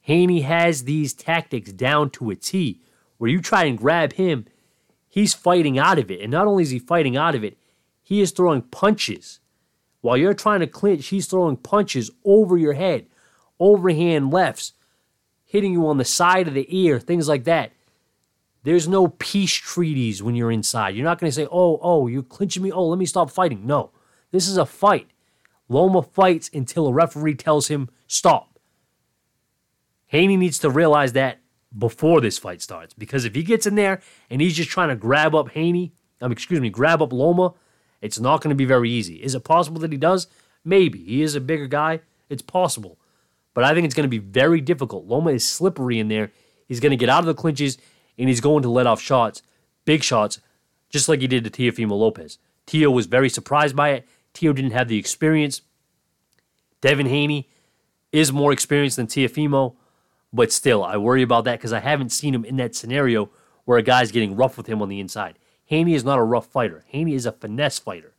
[0.00, 2.80] Haney has these tactics down to a T
[3.18, 4.46] where you try and grab him,
[5.08, 6.20] he's fighting out of it.
[6.20, 7.56] And not only is he fighting out of it,
[8.02, 9.38] he is throwing punches.
[10.00, 13.06] While you're trying to clinch, he's throwing punches over your head,
[13.60, 14.72] overhand lefts,
[15.44, 17.70] hitting you on the side of the ear, things like that.
[18.64, 20.96] There's no peace treaties when you're inside.
[20.96, 22.72] You're not going to say, oh, oh, you're clinching me.
[22.72, 23.64] Oh, let me stop fighting.
[23.64, 23.92] No,
[24.30, 25.08] this is a fight.
[25.68, 28.58] Loma fights until a referee tells him stop.
[30.06, 31.38] Haney needs to realize that
[31.76, 34.00] before this fight starts because if he gets in there
[34.30, 37.52] and he's just trying to grab up Haney, um, excuse me, grab up Loma,
[38.00, 39.16] it's not going to be very easy.
[39.16, 40.28] Is it possible that he does?
[40.64, 41.04] Maybe.
[41.04, 42.00] He is a bigger guy.
[42.28, 42.98] It's possible.
[43.54, 45.06] But I think it's going to be very difficult.
[45.06, 46.30] Loma is slippery in there.
[46.66, 47.76] He's going to get out of the clinches
[48.18, 49.42] and he's going to let off shots,
[49.84, 50.40] big shots,
[50.90, 52.38] just like he did to Teofimo Lopez.
[52.66, 54.08] Tio was very surprised by it.
[54.34, 55.62] Tio didn't have the experience.
[56.80, 57.48] Devin Haney
[58.12, 59.76] is more experienced than Teofimo.
[60.32, 63.30] But still, I worry about that because I haven't seen him in that scenario
[63.64, 65.38] where a guy's getting rough with him on the inside.
[65.64, 66.84] Haney is not a rough fighter.
[66.88, 68.14] Haney is a finesse fighter.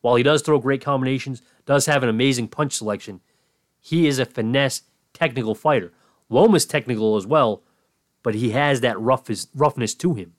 [0.00, 3.20] While he does throw great combinations, does have an amazing punch selection,
[3.80, 5.92] he is a finesse technical fighter.
[6.28, 7.62] Loma's technical as well,
[8.22, 10.34] but he has that roughness to him.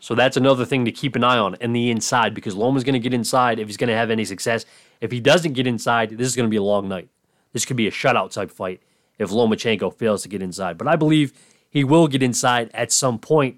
[0.00, 2.94] So that's another thing to keep an eye on in the inside because Loma's going
[2.94, 4.64] to get inside if he's going to have any success.
[5.00, 7.08] If he doesn't get inside, this is going to be a long night.
[7.52, 8.80] This could be a shutout type fight
[9.18, 10.78] if Lomachenko fails to get inside.
[10.78, 11.32] But I believe
[11.70, 13.56] he will get inside at some point.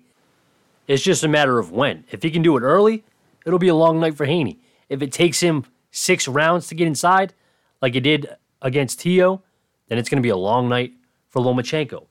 [0.87, 2.05] It's just a matter of when.
[2.11, 3.05] If he can do it early,
[3.47, 4.59] it'll be a long night for Haney.
[4.89, 7.35] If it takes him six rounds to get inside,
[7.83, 8.29] like it did
[8.63, 9.43] against Tio,
[9.89, 10.93] then it's going to be a long night
[11.29, 12.07] for Lomachenko.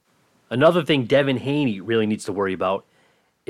[0.48, 2.86] Another thing Devin Haney really needs to worry about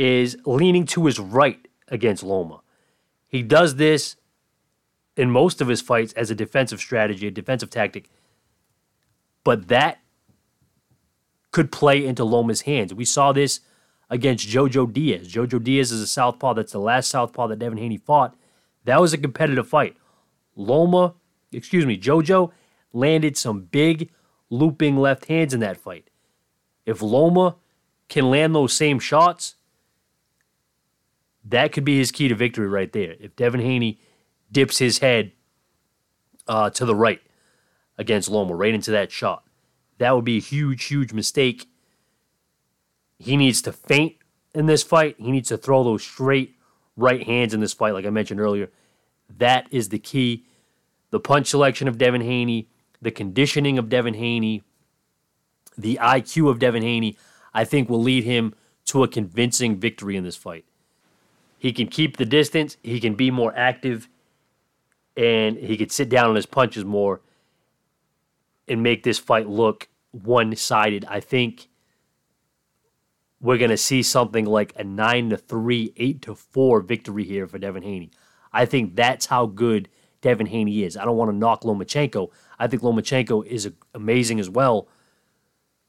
[0.00, 2.62] is leaning to his right against Loma.
[3.28, 4.16] He does this
[5.14, 8.08] in most of his fights as a defensive strategy, a defensive tactic,
[9.44, 9.98] but that
[11.50, 12.94] could play into Loma's hands.
[12.94, 13.60] We saw this
[14.08, 15.30] against Jojo Diaz.
[15.30, 16.54] Jojo Diaz is a southpaw.
[16.54, 18.34] That's the last southpaw that Devin Haney fought.
[18.84, 19.98] That was a competitive fight.
[20.56, 21.12] Loma,
[21.52, 22.52] excuse me, Jojo
[22.94, 24.10] landed some big
[24.48, 26.08] looping left hands in that fight.
[26.86, 27.56] If Loma
[28.08, 29.56] can land those same shots,
[31.44, 33.14] that could be his key to victory right there.
[33.18, 33.98] If Devin Haney
[34.52, 35.32] dips his head
[36.46, 37.20] uh, to the right
[37.96, 39.44] against Loma, right into that shot,
[39.98, 41.68] that would be a huge, huge mistake.
[43.18, 44.16] He needs to feint
[44.54, 45.16] in this fight.
[45.18, 46.56] He needs to throw those straight
[46.96, 48.70] right hands in this fight, like I mentioned earlier.
[49.38, 50.46] That is the key.
[51.10, 52.68] The punch selection of Devin Haney,
[53.02, 54.62] the conditioning of Devin Haney,
[55.76, 57.16] the IQ of Devin Haney,
[57.52, 58.54] I think will lead him
[58.86, 60.64] to a convincing victory in this fight.
[61.60, 64.08] He can keep the distance, he can be more active,
[65.14, 67.20] and he could sit down on his punches more
[68.66, 71.04] and make this fight look one sided.
[71.04, 71.68] I think
[73.42, 77.46] we're going to see something like a 9 to 3, 8 to 4 victory here
[77.46, 78.10] for Devin Haney.
[78.54, 79.90] I think that's how good
[80.22, 80.96] Devin Haney is.
[80.96, 82.30] I don't want to knock Lomachenko.
[82.58, 84.88] I think Lomachenko is amazing as well.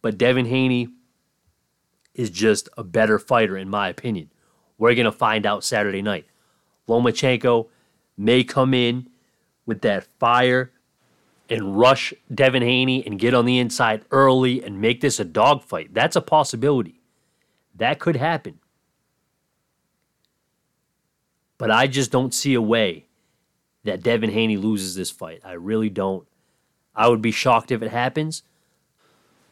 [0.01, 0.89] But Devin Haney
[2.13, 4.31] is just a better fighter, in my opinion.
[4.81, 6.25] We're going to find out Saturday night.
[6.89, 7.67] Lomachenko
[8.17, 9.09] may come in
[9.67, 10.71] with that fire
[11.51, 15.93] and rush Devin Haney and get on the inside early and make this a dogfight.
[15.93, 16.99] That's a possibility.
[17.75, 18.57] That could happen.
[21.59, 23.05] But I just don't see a way
[23.83, 25.41] that Devin Haney loses this fight.
[25.45, 26.27] I really don't.
[26.95, 28.41] I would be shocked if it happens,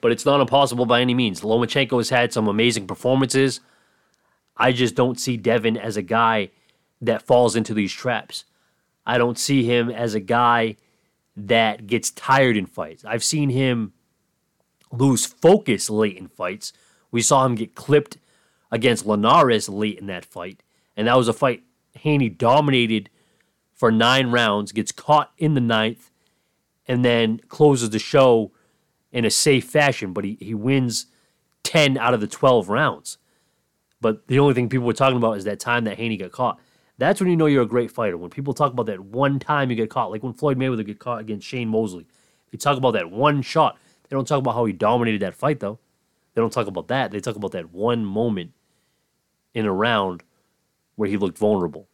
[0.02, 1.42] but it's not impossible by any means.
[1.42, 3.60] Lomachenko has had some amazing performances.
[4.60, 6.50] I just don't see Devin as a guy
[7.02, 8.44] that falls into these traps.
[9.06, 10.76] I don't see him as a guy
[11.36, 13.06] that gets tired in fights.
[13.06, 13.94] I've seen him
[14.92, 16.74] lose focus late in fights.
[17.10, 18.18] We saw him get clipped
[18.72, 20.62] against Linares late in that fight,
[20.96, 21.64] and that was a fight
[21.96, 23.10] Haney dominated
[23.74, 26.12] for nine rounds, gets caught in the ninth,
[26.88, 28.52] and then closes the show
[29.12, 31.08] in a safe fashion, but he, he wins
[31.64, 33.18] 10 out of the 12 rounds.
[34.02, 36.60] But the only thing people were talking about is that time that Haney got caught.
[36.98, 38.18] That's when you know you're a great fighter.
[38.18, 41.00] When people talk about that one time you get caught, like when Floyd Mayweather got
[41.00, 42.08] caught against Shane Mosley,
[42.52, 43.78] they talk about that one shot.
[44.08, 45.80] They don't talk about how he dominated that fight, though.
[46.34, 47.12] They don't talk about that.
[47.12, 48.54] They talk about that one moment
[49.54, 50.24] in a round
[50.96, 51.88] where he looked vulnerable.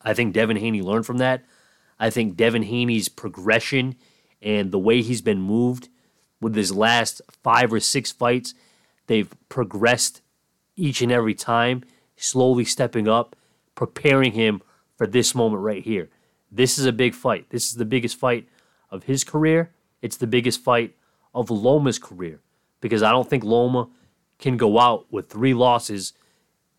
[0.00, 1.44] I think Devin Haney learned from that.
[1.98, 3.96] I think Devin Haney's progression
[4.40, 5.88] and the way he's been moved
[6.40, 8.54] with his last five or six fights,
[9.06, 10.21] they've progressed
[10.82, 11.84] each and every time,
[12.16, 13.36] slowly stepping up,
[13.76, 14.60] preparing him
[14.96, 16.10] for this moment right here.
[16.50, 17.50] This is a big fight.
[17.50, 18.48] This is the biggest fight
[18.90, 19.70] of his career.
[20.02, 20.96] It's the biggest fight
[21.32, 22.40] of Loma's career
[22.80, 23.90] because I don't think Loma
[24.40, 26.14] can go out with three losses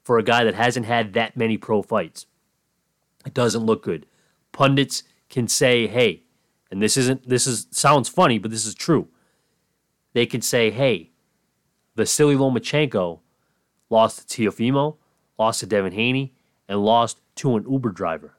[0.03, 2.25] for a guy that hasn't had that many pro fights.
[3.25, 4.05] It doesn't look good.
[4.51, 6.23] Pundits can say, "Hey,"
[6.69, 9.07] and this isn't this is sounds funny, but this is true.
[10.11, 11.11] They can say, "Hey,
[11.95, 13.21] Vasily Lomachenko
[13.93, 14.97] lost to Teofimo,
[15.37, 16.33] lost to Devin Haney,
[16.67, 18.35] and lost to an Uber driver."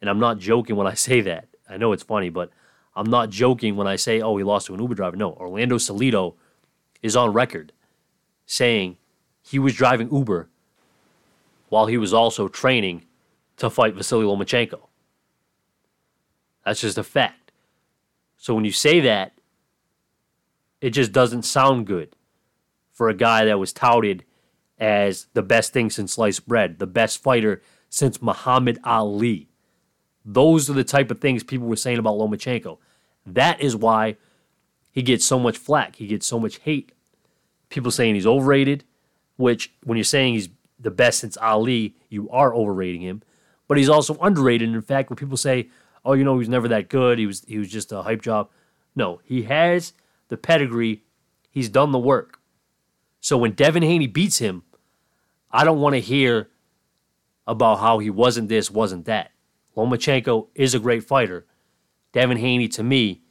[0.00, 1.48] And I'm not joking when I say that.
[1.68, 2.50] I know it's funny, but
[2.94, 5.76] I'm not joking when I say, "Oh, he lost to an Uber driver." No, Orlando
[5.76, 6.34] Salido
[7.02, 7.72] is on record
[8.46, 8.96] saying
[9.42, 10.48] he was driving Uber
[11.68, 13.04] while he was also training
[13.56, 14.80] to fight Vasily Lomachenko.
[16.64, 17.52] That's just a fact.
[18.36, 19.32] So when you say that,
[20.80, 22.14] it just doesn't sound good
[22.92, 24.24] for a guy that was touted
[24.78, 29.48] as the best thing since sliced bread, the best fighter since Muhammad Ali.
[30.24, 32.78] Those are the type of things people were saying about Lomachenko.
[33.24, 34.16] That is why
[34.90, 35.96] he gets so much flack.
[35.96, 36.92] He gets so much hate.
[37.68, 38.84] People saying he's overrated,
[39.36, 40.48] which when you're saying he's
[40.78, 43.22] the best since Ali, you are overrating him.
[43.68, 44.68] But he's also underrated.
[44.68, 45.70] In fact, when people say,
[46.04, 47.18] "Oh, you know, he was never that good.
[47.18, 48.48] He was he was just a hype job,"
[48.94, 49.92] no, he has
[50.28, 51.02] the pedigree.
[51.50, 52.40] He's done the work.
[53.20, 54.62] So when Devin Haney beats him,
[55.50, 56.48] I don't want to hear
[57.46, 59.32] about how he wasn't this, wasn't that.
[59.76, 61.46] Lomachenko is a great fighter.
[62.12, 63.22] Devin Haney, to me,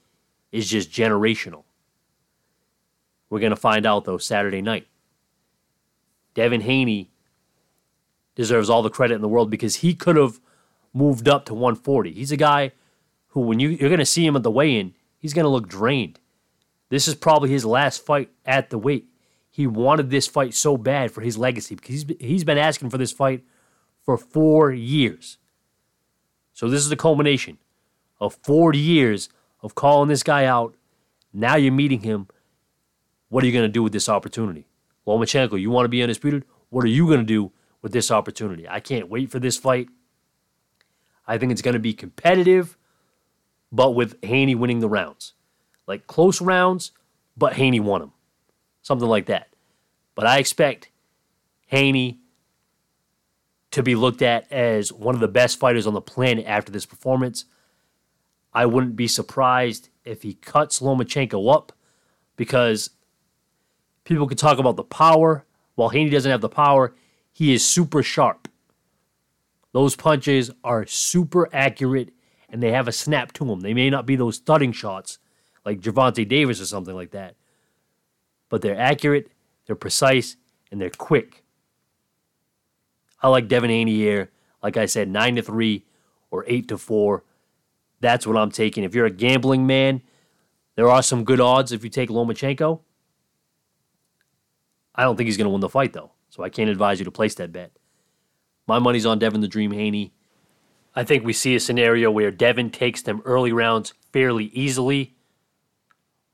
[0.51, 1.63] is just generational.
[3.29, 4.87] We're going to find out, though, Saturday night.
[6.35, 7.11] Devin Haney
[8.35, 10.39] deserves all the credit in the world because he could have
[10.93, 12.13] moved up to 140.
[12.13, 12.71] He's a guy
[13.29, 15.49] who, when you, you're going to see him at the weigh in, he's going to
[15.49, 16.19] look drained.
[16.89, 19.07] This is probably his last fight at the weight.
[19.55, 22.97] He wanted this fight so bad for his legacy because he's, he's been asking for
[22.97, 23.45] this fight
[24.03, 25.37] for four years.
[26.51, 27.57] So this is the culmination
[28.19, 29.29] of four years
[29.61, 30.75] of calling this guy out.
[31.31, 32.27] Now you're meeting him.
[33.29, 34.67] What are you going to do with this opportunity?
[35.07, 36.43] Lomachenko, you want to be undisputed?
[36.67, 38.67] What are you going to do with this opportunity?
[38.67, 39.87] I can't wait for this fight.
[41.25, 42.77] I think it's going to be competitive,
[43.71, 45.31] but with Haney winning the rounds.
[45.87, 46.91] Like close rounds,
[47.37, 48.11] but Haney won them.
[48.85, 49.47] Something like that.
[50.13, 50.89] But I expect
[51.65, 52.19] Haney
[53.71, 56.85] to be looked at as one of the best fighters on the planet after this
[56.85, 57.45] performance.
[58.53, 61.71] I wouldn't be surprised if he cuts Lomachenko up
[62.35, 62.91] because
[64.03, 65.45] people could talk about the power.
[65.73, 66.93] While Haney doesn't have the power,
[67.33, 68.47] he is super sharp.
[69.71, 72.13] Those punches are super accurate
[72.49, 73.61] and they have a snap to them.
[73.61, 75.17] They may not be those thudding shots
[75.65, 77.35] like Gervonta Davis or something like that,
[78.49, 79.31] but they're accurate,
[79.65, 80.37] they're precise,
[80.71, 81.43] and they're quick.
[83.21, 84.31] I like Devin Haney here.
[84.61, 85.85] Like I said, nine to three
[86.31, 87.23] or eight to four.
[87.99, 88.83] That's what I'm taking.
[88.83, 90.01] If you're a gambling man,
[90.75, 92.81] there are some good odds if you take Lomachenko.
[94.93, 97.05] I don't think he's going to win the fight though, so I can't advise you
[97.05, 97.71] to place that bet.
[98.67, 100.13] My money's on Devin the Dream Haney.
[100.95, 105.15] I think we see a scenario where Devin takes them early rounds fairly easily.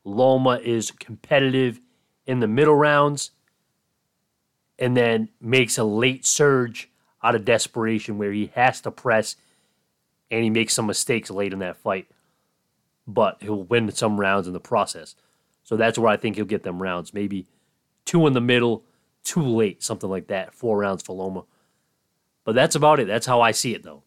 [0.04, 1.80] Loma is competitive
[2.32, 3.30] in the middle rounds
[4.78, 6.88] and then makes a late surge
[7.22, 9.36] out of desperation where he has to press
[10.30, 12.08] and he makes some mistakes late in that fight.
[13.06, 15.14] But he'll win some rounds in the process.
[15.62, 17.12] So that's where I think he'll get them rounds.
[17.12, 17.46] Maybe
[18.06, 18.82] two in the middle,
[19.24, 20.54] two late, something like that.
[20.54, 21.44] Four rounds for Loma.
[22.44, 23.06] But that's about it.
[23.06, 24.04] That's how I see it, though.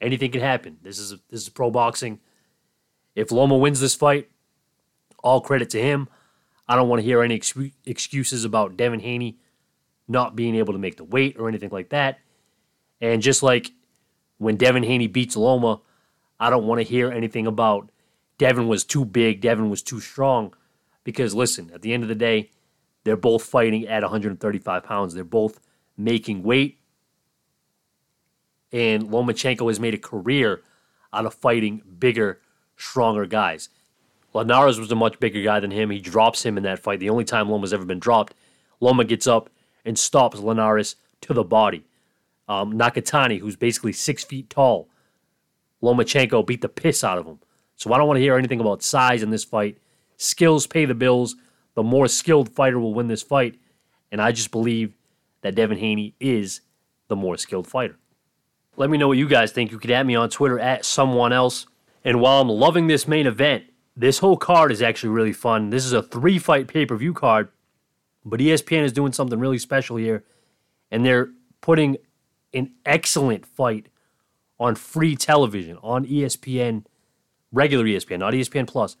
[0.00, 0.78] Anything can happen.
[0.82, 2.20] This is this is pro boxing.
[3.14, 4.30] If Loma wins this fight,
[5.22, 6.08] all credit to him.
[6.70, 7.52] I don't want to hear any ex-
[7.84, 9.38] excuses about Devin Haney
[10.06, 12.20] not being able to make the weight or anything like that.
[13.00, 13.72] And just like
[14.38, 15.80] when Devin Haney beats Loma,
[16.38, 17.90] I don't want to hear anything about
[18.38, 20.54] Devin was too big, Devin was too strong.
[21.02, 22.50] Because listen, at the end of the day,
[23.02, 25.12] they're both fighting at 135 pounds.
[25.12, 25.58] They're both
[25.96, 26.78] making weight.
[28.70, 30.62] And Lomachenko has made a career
[31.12, 32.40] out of fighting bigger,
[32.76, 33.70] stronger guys.
[34.32, 35.90] Linares was a much bigger guy than him.
[35.90, 37.00] He drops him in that fight.
[37.00, 38.34] The only time Loma's ever been dropped.
[38.80, 39.50] Loma gets up
[39.84, 41.84] and stops Linares to the body.
[42.48, 44.88] Um, Nakatani, who's basically six feet tall,
[45.82, 47.38] Lomachenko beat the piss out of him.
[47.76, 49.78] So I don't want to hear anything about size in this fight.
[50.16, 51.36] Skills pay the bills.
[51.74, 53.58] The more skilled fighter will win this fight.
[54.12, 54.94] And I just believe
[55.42, 56.60] that Devin Haney is
[57.08, 57.96] the more skilled fighter.
[58.76, 59.70] Let me know what you guys think.
[59.70, 61.66] You can add me on Twitter at someone else.
[62.04, 63.64] And while I'm loving this main event,
[64.00, 65.70] this whole card is actually really fun.
[65.70, 67.48] This is a three fight pay per view card
[68.24, 70.24] but ESPN is doing something really special here,
[70.90, 71.30] and they're
[71.60, 71.96] putting
[72.52, 73.86] an excellent fight
[74.58, 76.84] on free television on ESPN,
[77.52, 78.96] regular ESPN, not ESPN Plus,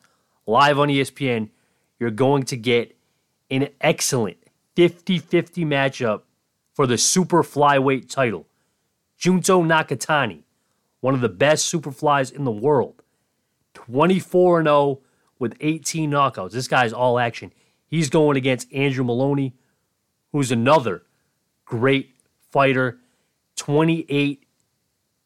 [0.46, 1.50] live on ESPN.
[1.98, 2.96] You're going to get
[3.50, 4.38] an excellent
[4.76, 6.22] 50 50 matchup
[6.72, 8.46] for the super flyweight title.
[9.18, 10.44] Junto Nakatani,
[11.00, 12.99] one of the best superflies in the world,
[13.86, 15.00] 24 0
[15.38, 16.52] with 18 knockouts.
[16.52, 17.52] This guy's all action.
[17.86, 19.54] He's going against Andrew Moloney,
[20.32, 21.02] who's another
[21.64, 22.14] great
[22.50, 22.98] fighter.
[23.56, 24.46] 28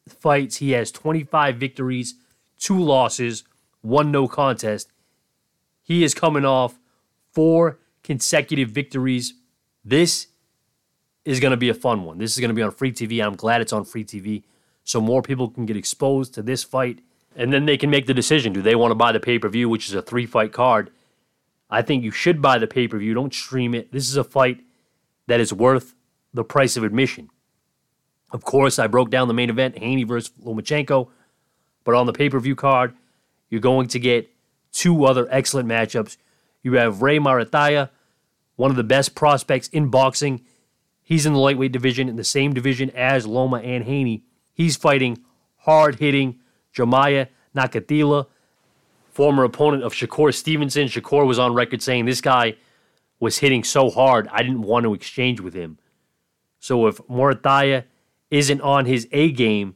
[0.09, 0.57] fights.
[0.57, 2.15] He has 25 victories,
[2.59, 3.43] two losses,
[3.81, 4.91] one no contest.
[5.81, 6.79] He is coming off
[7.31, 9.35] four consecutive victories.
[9.83, 10.27] This
[11.23, 12.17] is going to be a fun one.
[12.17, 13.23] This is going to be on free TV.
[13.23, 14.43] I'm glad it's on free TV
[14.83, 16.99] so more people can get exposed to this fight
[17.35, 19.49] and then they can make the decision do they want to buy the pay per
[19.49, 20.91] view, which is a three fight card,
[21.69, 23.13] I think you should buy the pay per view.
[23.13, 23.91] Don't stream it.
[23.91, 24.61] This is a fight
[25.27, 25.95] that is worth
[26.33, 27.29] the price of admission.
[28.31, 31.09] Of course, I broke down the main event, Haney versus Lomachenko,
[31.83, 32.93] but on the pay per view card,
[33.49, 34.29] you're going to get
[34.71, 36.17] two other excellent matchups.
[36.63, 37.89] You have Ray Muratalla,
[38.55, 40.41] one of the best prospects in boxing,
[41.05, 44.23] He's in the lightweight division, in the same division as Loma and Haney.
[44.51, 45.19] He's fighting
[45.57, 46.39] hard hitting
[46.75, 48.27] Jemiah Nakathila,
[49.11, 50.87] former opponent of Shakur Stevenson.
[50.87, 52.55] Shakur was on record saying this guy
[53.19, 55.77] was hitting so hard, I didn't want to exchange with him.
[56.59, 57.85] So if Muratalla
[58.29, 59.75] isn't on his A game,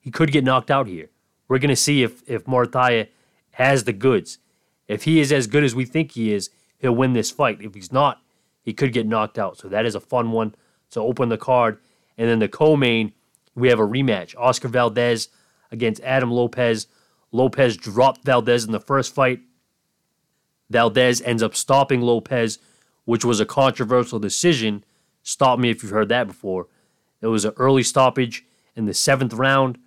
[0.00, 1.10] he could get knocked out here.
[1.48, 3.08] We're going to see if, if Muratalla
[3.52, 4.38] has the goods.
[4.86, 7.62] If he is as good as we think he is, he'll win this fight.
[7.62, 8.20] If he's not,
[8.62, 9.56] he could get knocked out.
[9.56, 10.54] So that is a fun one
[10.90, 11.78] to open the card.
[12.18, 13.12] And then the co-main,
[13.54, 14.34] we have a rematch.
[14.36, 15.28] Oscar Valdez
[15.76, 16.86] against Adam Lopez.
[17.32, 19.40] Lopez dropped Valdez in the first fight.
[20.70, 22.58] Valdez ends up stopping Lopez,
[23.04, 24.84] which was a controversial decision.
[25.22, 26.66] Stop me if you've heard that before.
[27.20, 29.78] It was an early stoppage in the seventh round.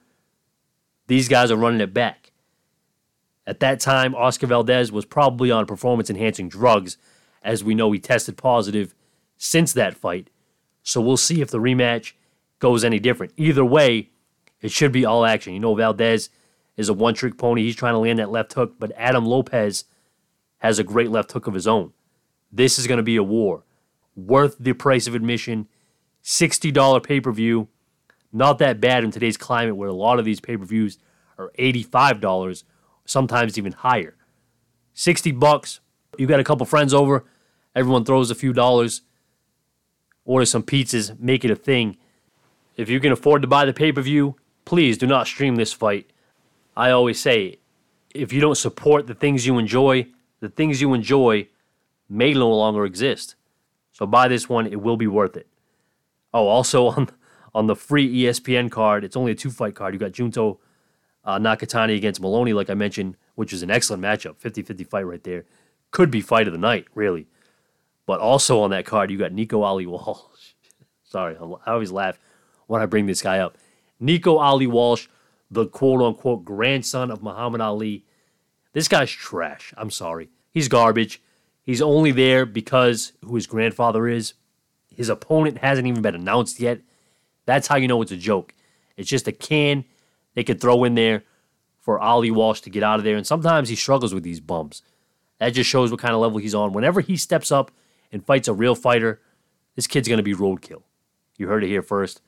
[1.07, 2.31] These guys are running it back.
[3.45, 6.97] At that time, Oscar Valdez was probably on performance enhancing drugs,
[7.41, 8.93] as we know he tested positive
[9.37, 10.29] since that fight.
[10.83, 12.13] So we'll see if the rematch
[12.59, 13.33] goes any different.
[13.37, 14.09] Either way,
[14.61, 15.53] it should be all action.
[15.53, 16.29] You know, Valdez
[16.77, 17.63] is a one trick pony.
[17.63, 19.85] He's trying to land that left hook, but Adam Lopez
[20.59, 21.93] has a great left hook of his own.
[22.51, 23.63] This is going to be a war.
[24.15, 25.67] Worth the price of admission.
[26.23, 27.67] $60 pay per view.
[28.31, 30.97] Not that bad in today's climate where a lot of these pay per views
[31.37, 32.63] are $85,
[33.05, 34.15] sometimes even higher.
[34.93, 35.79] 60 bucks.
[36.17, 37.25] You got a couple friends over,
[37.73, 39.03] everyone throws a few dollars,
[40.25, 41.97] order some pizzas, make it a thing.
[42.75, 44.35] If you can afford to buy the pay per view,
[44.69, 46.11] please do not stream this fight.
[46.77, 47.57] I always say,
[48.13, 50.05] if you don't support the things you enjoy,
[50.41, 51.47] the things you enjoy
[52.07, 53.33] may no longer exist.
[53.93, 55.47] So buy this one, it will be worth it.
[56.35, 57.09] Oh, also on
[57.55, 59.95] on the free ESPN card, it's only a two fight card.
[59.95, 60.59] You got Junto
[61.25, 65.07] uh, Nakatani against Moloney, like I mentioned, which is an excellent matchup, 50 50 fight
[65.07, 65.45] right there.
[65.89, 67.25] Could be fight of the night, really.
[68.05, 70.53] But also on that card, you got Nico Ali Walsh.
[71.03, 72.19] Sorry, I always laugh
[72.67, 73.57] when I bring this guy up.
[73.99, 75.07] Nico Ali Walsh,
[75.51, 78.05] the quote unquote grandson of Muhammad Ali.
[78.73, 79.73] This guy's trash.
[79.77, 80.29] I'm sorry.
[80.51, 81.21] He's garbage.
[81.63, 84.33] He's only there because who his grandfather is.
[84.95, 86.81] His opponent hasn't even been announced yet.
[87.45, 88.53] That's how you know it's a joke.
[88.97, 89.85] It's just a can
[90.35, 91.23] they could throw in there
[91.79, 93.17] for Ali Walsh to get out of there.
[93.17, 94.81] And sometimes he struggles with these bumps.
[95.39, 96.73] That just shows what kind of level he's on.
[96.73, 97.71] Whenever he steps up
[98.11, 99.21] and fights a real fighter,
[99.75, 100.83] this kid's going to be roadkill.
[101.37, 102.21] You heard it here first.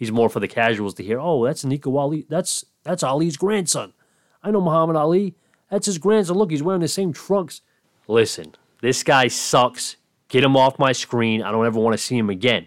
[0.00, 2.24] He's more for the casuals to hear, oh, that's Nico Ali.
[2.30, 3.92] That's that's Ali's grandson.
[4.42, 5.34] I know Muhammad Ali.
[5.70, 6.38] That's his grandson.
[6.38, 7.60] Look, he's wearing the same trunks.
[8.08, 9.96] Listen, this guy sucks.
[10.28, 11.42] Get him off my screen.
[11.42, 12.66] I don't ever want to see him again.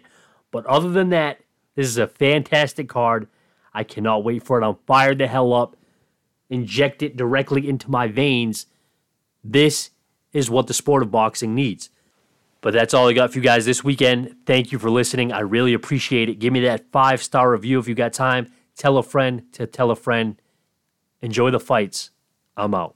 [0.52, 1.40] But other than that,
[1.74, 3.28] this is a fantastic card.
[3.74, 4.66] I cannot wait for it.
[4.66, 5.76] I'm fired the hell up.
[6.52, 8.68] Inject it directly into my veins.
[9.44, 9.90] This
[10.34, 11.90] is what the sport of boxing needs.
[12.64, 14.38] But that's all I got for you guys this weekend.
[14.46, 15.34] Thank you for listening.
[15.34, 16.40] I really appreciate it.
[16.40, 18.48] Give me that five star review if you got time.
[18.78, 20.42] Tell a friend to tell a friend.
[21.22, 22.12] Enjoy the fights.
[22.56, 22.92] I'm out.